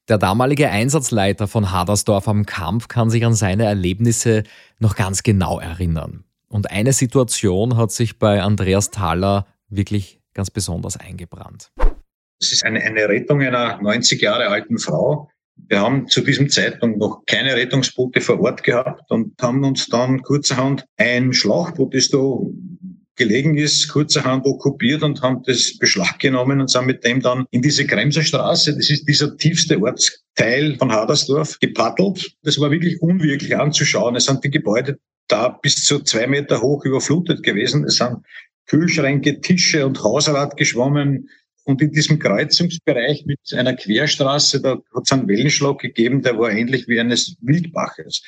Der 0.08 0.18
damalige 0.18 0.70
Einsatzleiter 0.70 1.46
von 1.46 1.70
Hadersdorf 1.70 2.26
am 2.26 2.46
Kampf 2.46 2.88
kann 2.88 3.10
sich 3.10 3.24
an 3.24 3.34
seine 3.34 3.64
Erlebnisse 3.64 4.42
noch 4.80 4.96
ganz 4.96 5.22
genau 5.22 5.60
erinnern. 5.60 6.24
Und 6.48 6.70
eine 6.70 6.92
Situation 6.92 7.76
hat 7.76 7.92
sich 7.92 8.18
bei 8.18 8.42
Andreas 8.42 8.90
Thaler 8.90 9.46
wirklich 9.68 10.21
ganz 10.34 10.50
besonders 10.50 10.96
eingebrannt. 10.96 11.70
Es 12.40 12.52
ist 12.52 12.64
eine, 12.64 12.80
eine 12.82 13.08
Rettung 13.08 13.40
einer 13.40 13.80
90 13.80 14.20
Jahre 14.20 14.48
alten 14.48 14.78
Frau. 14.78 15.30
Wir 15.68 15.80
haben 15.80 16.08
zu 16.08 16.22
diesem 16.22 16.48
Zeitpunkt 16.48 16.98
noch 16.98 17.24
keine 17.26 17.54
Rettungsboote 17.54 18.20
vor 18.20 18.40
Ort 18.40 18.64
gehabt 18.64 19.10
und 19.10 19.40
haben 19.40 19.62
uns 19.64 19.86
dann 19.86 20.22
kurzerhand 20.22 20.84
ein 20.96 21.32
Schlauchboot, 21.32 21.94
das 21.94 22.08
da 22.08 22.18
gelegen 23.16 23.56
ist, 23.56 23.88
kurzerhand 23.88 24.46
okkupiert 24.46 25.02
und 25.02 25.20
haben 25.22 25.42
das 25.44 25.76
Beschlag 25.78 26.18
genommen 26.18 26.60
und 26.60 26.70
sind 26.70 26.86
mit 26.86 27.04
dem 27.04 27.20
dann 27.20 27.46
in 27.50 27.62
diese 27.62 27.86
Kremser 27.86 28.22
Straße, 28.22 28.74
das 28.74 28.90
ist 28.90 29.06
dieser 29.06 29.36
tiefste 29.36 29.80
Ortsteil 29.80 30.76
von 30.78 30.90
Hadersdorf, 30.90 31.58
gepaddelt. 31.60 32.34
Das 32.42 32.58
war 32.58 32.70
wirklich 32.70 33.00
unwirklich 33.02 33.56
anzuschauen. 33.56 34.16
Es 34.16 34.24
sind 34.24 34.42
die 34.42 34.50
Gebäude 34.50 34.98
da 35.28 35.48
bis 35.48 35.84
zu 35.84 36.00
zwei 36.00 36.26
Meter 36.26 36.60
hoch 36.62 36.84
überflutet 36.84 37.42
gewesen. 37.42 37.84
Es 37.84 37.96
sind 37.96 38.18
Kühlschränke, 38.66 39.40
Tische 39.40 39.86
und 39.86 40.02
Hausrat 40.02 40.56
geschwommen. 40.56 41.28
Und 41.64 41.80
in 41.80 41.92
diesem 41.92 42.18
Kreuzungsbereich 42.18 43.24
mit 43.24 43.38
einer 43.52 43.74
Querstraße, 43.74 44.60
da 44.60 44.78
hat 44.94 45.02
es 45.04 45.12
einen 45.12 45.28
Wellenschlag 45.28 45.78
gegeben, 45.78 46.22
der 46.22 46.38
war 46.38 46.50
ähnlich 46.50 46.88
wie 46.88 46.98
eines 46.98 47.36
Wildbaches. 47.40 48.22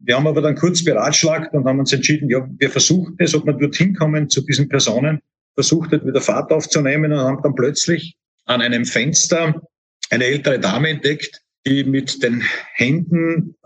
Wir 0.00 0.16
haben 0.16 0.26
aber 0.26 0.42
dann 0.42 0.54
kurz 0.54 0.84
beratschlagt 0.84 1.54
und 1.54 1.64
haben 1.64 1.78
uns 1.78 1.92
entschieden, 1.92 2.28
ja, 2.28 2.46
wir 2.58 2.68
versuchen 2.68 3.14
es, 3.18 3.34
ob 3.34 3.46
wir 3.46 3.54
dorthin 3.54 3.94
kommen 3.94 4.28
zu 4.28 4.42
diesen 4.42 4.68
Personen, 4.68 5.20
versucht 5.54 5.92
hat, 5.92 6.04
wieder 6.04 6.20
Fahrt 6.20 6.52
aufzunehmen 6.52 7.12
und 7.12 7.20
haben 7.20 7.42
dann 7.42 7.54
plötzlich 7.54 8.16
an 8.44 8.60
einem 8.60 8.84
Fenster 8.84 9.62
eine 10.10 10.24
ältere 10.24 10.60
Dame 10.60 10.90
entdeckt, 10.90 11.40
die 11.66 11.84
mit 11.84 12.22
den 12.22 12.44
Händen 12.74 13.56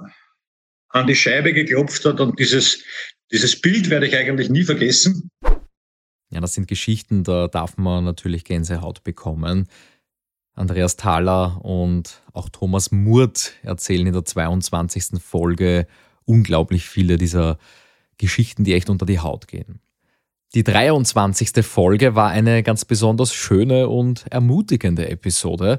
an 0.91 1.07
die 1.07 1.17
Scheibe 1.17 1.53
geklopft 1.53 2.05
hat 2.05 2.21
und 2.21 2.39
dieses, 2.39 2.85
dieses 3.33 3.61
Bild 3.61 3.91
werde 3.91 4.07
ich 4.07 4.17
eigentlich 4.17 4.49
nie 4.49 4.63
vergessen. 4.63 5.31
Ja, 6.31 6.41
das 6.41 6.55
sind 6.55 6.69
Geschichten, 6.69 7.25
da 7.25 7.49
darf 7.49 7.77
man 7.79 8.05
natürlich 8.05 8.45
Gänsehaut 8.45 9.03
bekommen. 9.03 9.67
Andreas 10.55 10.97
Thaler 10.97 11.65
und 11.65 12.21
auch 12.33 12.49
Thomas 12.49 12.91
Murt 12.91 13.55
erzählen 13.63 14.07
in 14.07 14.13
der 14.13 14.25
22. 14.25 15.23
Folge 15.23 15.87
unglaublich 16.25 16.85
viele 16.85 17.17
dieser 17.17 17.59
Geschichten, 18.19 18.65
die 18.65 18.75
echt 18.75 18.91
unter 18.91 19.07
die 19.07 19.21
Haut 19.21 19.49
gehen. 19.49 19.81
Die 20.55 20.65
23. 20.65 21.65
Folge 21.65 22.15
war 22.15 22.31
eine 22.31 22.63
ganz 22.63 22.85
besonders 22.85 23.33
schöne 23.33 23.89
und 23.89 24.27
ermutigende 24.31 25.09
Episode. 25.09 25.79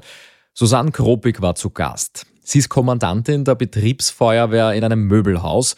Susanne 0.54 0.92
Kropik 0.92 1.42
war 1.42 1.54
zu 1.54 1.70
Gast. 1.70 2.26
Sie 2.42 2.58
ist 2.58 2.68
Kommandantin 2.68 3.44
der 3.44 3.54
Betriebsfeuerwehr 3.56 4.72
in 4.72 4.82
einem 4.82 5.06
Möbelhaus 5.06 5.76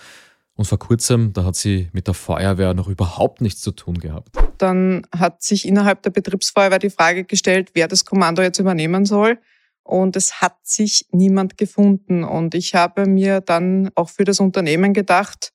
und 0.55 0.67
vor 0.67 0.79
kurzem, 0.79 1.33
da 1.33 1.45
hat 1.45 1.57
sie 1.57 1.89
mit 1.93 2.07
der 2.07 2.15
Feuerwehr 2.15 2.75
noch 2.75 2.89
überhaupt 2.89 3.41
nichts 3.41 3.63
zu 3.63 3.73
tun 3.73 3.99
gehabt. 3.99 4.42
Dann 4.63 5.07
hat 5.17 5.43
sich 5.43 5.67
innerhalb 5.67 6.03
der 6.03 6.11
Betriebsfeuerwehr 6.11 6.79
die 6.79 6.91
Frage 6.91 7.25
gestellt, 7.25 7.71
wer 7.75 7.89
das 7.89 8.05
Kommando 8.05 8.43
jetzt 8.43 8.59
übernehmen 8.59 9.05
soll. 9.05 9.39
Und 9.83 10.15
es 10.15 10.41
hat 10.41 10.57
sich 10.63 11.07
niemand 11.11 11.59
gefunden. 11.59 12.23
Und 12.23 12.55
ich 12.55 12.75
habe 12.75 13.07
mir 13.07 13.41
dann 13.41 13.91
auch 13.95 14.11
für 14.11 14.25
das 14.25 14.39
Unternehmen 14.39 14.93
gedacht, 14.93 15.53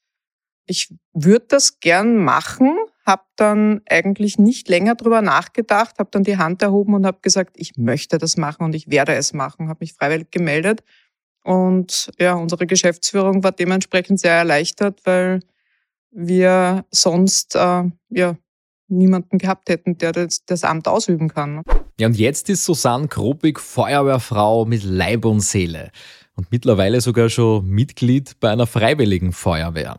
ich 0.65 0.93
würde 1.13 1.45
das 1.47 1.79
gern 1.79 2.17
machen, 2.17 2.75
habe 3.05 3.23
dann 3.37 3.81
eigentlich 3.89 4.37
nicht 4.37 4.67
länger 4.67 4.95
drüber 4.95 5.21
nachgedacht, 5.21 5.97
habe 5.97 6.09
dann 6.11 6.23
die 6.23 6.37
Hand 6.37 6.61
erhoben 6.61 6.93
und 6.93 7.05
habe 7.05 7.19
gesagt, 7.21 7.55
ich 7.55 7.77
möchte 7.77 8.17
das 8.17 8.35
machen 8.35 8.65
und 8.65 8.75
ich 8.75 8.89
werde 8.89 9.15
es 9.15 9.31
machen, 9.31 9.69
habe 9.69 9.77
mich 9.79 9.93
freiwillig 9.93 10.29
gemeldet 10.29 10.83
und 11.47 12.11
ja, 12.19 12.33
unsere 12.33 12.67
Geschäftsführung 12.67 13.41
war 13.41 13.53
dementsprechend 13.53 14.19
sehr 14.19 14.33
erleichtert, 14.33 14.99
weil 15.05 15.39
wir 16.11 16.83
sonst 16.91 17.55
äh, 17.55 17.83
ja 18.09 18.35
niemanden 18.87 19.37
gehabt 19.37 19.69
hätten, 19.69 19.97
der 19.97 20.11
das, 20.11 20.45
das 20.45 20.63
Amt 20.63 20.87
ausüben 20.87 21.29
kann. 21.29 21.63
Ja, 21.99 22.07
und 22.07 22.17
jetzt 22.17 22.49
ist 22.49 22.63
Susanne 22.63 23.07
Krobig 23.07 23.59
Feuerwehrfrau 23.59 24.65
mit 24.65 24.83
Leib 24.83 25.25
und 25.25 25.41
Seele 25.41 25.91
und 26.35 26.51
mittlerweile 26.51 27.01
sogar 27.01 27.29
schon 27.29 27.67
Mitglied 27.67 28.39
bei 28.39 28.49
einer 28.49 28.67
freiwilligen 28.67 29.33
Feuerwehr. 29.33 29.97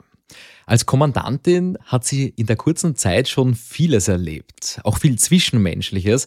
Als 0.67 0.87
Kommandantin 0.87 1.79
hat 1.85 2.05
sie 2.05 2.29
in 2.29 2.47
der 2.47 2.57
kurzen 2.57 2.95
Zeit 2.95 3.29
schon 3.29 3.55
vieles 3.55 4.07
erlebt, 4.07 4.81
auch 4.85 4.99
viel 4.99 5.19
Zwischenmenschliches, 5.19 6.27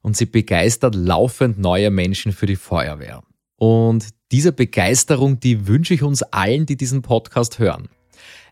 und 0.00 0.16
sie 0.16 0.26
begeistert 0.26 0.94
laufend 0.94 1.58
neue 1.58 1.90
Menschen 1.90 2.32
für 2.32 2.46
die 2.46 2.56
Feuerwehr. 2.56 3.22
Und 3.56 4.08
diese 4.32 4.52
Begeisterung, 4.52 5.38
die 5.38 5.68
wünsche 5.68 5.94
ich 5.94 6.02
uns 6.02 6.22
allen, 6.22 6.66
die 6.66 6.76
diesen 6.76 7.02
Podcast 7.02 7.58
hören. 7.58 7.88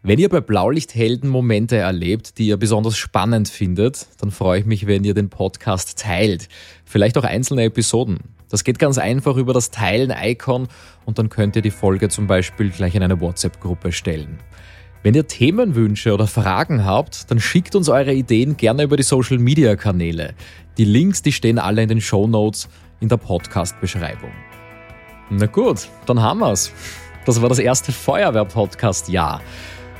Wenn 0.02 0.18
ihr 0.18 0.30
bei 0.30 0.40
Blaulichthelden 0.40 1.28
Momente 1.28 1.76
erlebt, 1.76 2.38
die 2.38 2.46
ihr 2.46 2.56
besonders 2.56 2.96
spannend 2.96 3.50
findet, 3.50 4.06
dann 4.18 4.30
freue 4.30 4.60
ich 4.60 4.64
mich, 4.64 4.86
wenn 4.86 5.04
ihr 5.04 5.12
den 5.12 5.28
Podcast 5.28 5.98
teilt. 5.98 6.48
Vielleicht 6.86 7.18
auch 7.18 7.24
einzelne 7.24 7.64
Episoden. 7.64 8.20
Das 8.48 8.64
geht 8.64 8.78
ganz 8.78 8.96
einfach 8.96 9.36
über 9.36 9.52
das 9.52 9.70
Teilen-Icon 9.70 10.68
und 11.04 11.18
dann 11.18 11.28
könnt 11.28 11.54
ihr 11.56 11.60
die 11.60 11.70
Folge 11.70 12.08
zum 12.08 12.26
Beispiel 12.26 12.70
gleich 12.70 12.94
in 12.94 13.02
eine 13.02 13.20
WhatsApp-Gruppe 13.20 13.92
stellen. 13.92 14.38
Wenn 15.02 15.12
ihr 15.12 15.26
Themenwünsche 15.26 16.14
oder 16.14 16.26
Fragen 16.26 16.86
habt, 16.86 17.30
dann 17.30 17.38
schickt 17.38 17.74
uns 17.74 17.90
eure 17.90 18.14
Ideen 18.14 18.56
gerne 18.56 18.84
über 18.84 18.96
die 18.96 19.02
Social-Media-Kanäle. 19.02 20.32
Die 20.78 20.86
Links, 20.86 21.20
die 21.20 21.32
stehen 21.32 21.58
alle 21.58 21.82
in 21.82 21.90
den 21.90 22.00
Show 22.00 22.26
Notes 22.26 22.70
in 23.00 23.10
der 23.10 23.18
Podcast-Beschreibung. 23.18 24.32
Na 25.28 25.44
gut, 25.44 25.88
dann 26.06 26.22
haben 26.22 26.40
wir's. 26.40 26.72
Das 27.26 27.42
war 27.42 27.50
das 27.50 27.58
erste 27.58 27.92
Feuerwehr-Podcast-Jahr. 27.92 29.42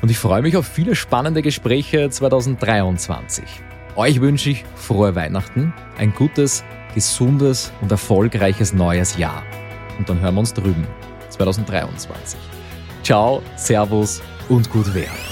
Und 0.03 0.11
ich 0.11 0.19
freue 0.19 0.43
mich 0.43 0.57
auf 0.57 0.67
viele 0.67 0.95
spannende 0.95 1.43
Gespräche 1.43 2.09
2023. 2.09 3.45
Euch 3.97 4.21
wünsche 4.21 4.51
ich 4.51 4.65
frohe 4.77 5.15
Weihnachten, 5.15 5.75
ein 5.99 6.15
gutes, 6.15 6.65
gesundes 6.95 7.73
und 7.81 7.91
erfolgreiches 7.91 8.73
neues 8.73 9.19
Jahr. 9.19 9.43
Und 9.99 10.09
dann 10.09 10.21
hören 10.21 10.35
wir 10.35 10.41
uns 10.41 10.55
drüben 10.55 10.87
2023. 11.29 12.39
Ciao, 13.03 13.43
Servus 13.57 14.23
und 14.49 14.71
gut 14.71 14.95
Wehr. 14.95 15.30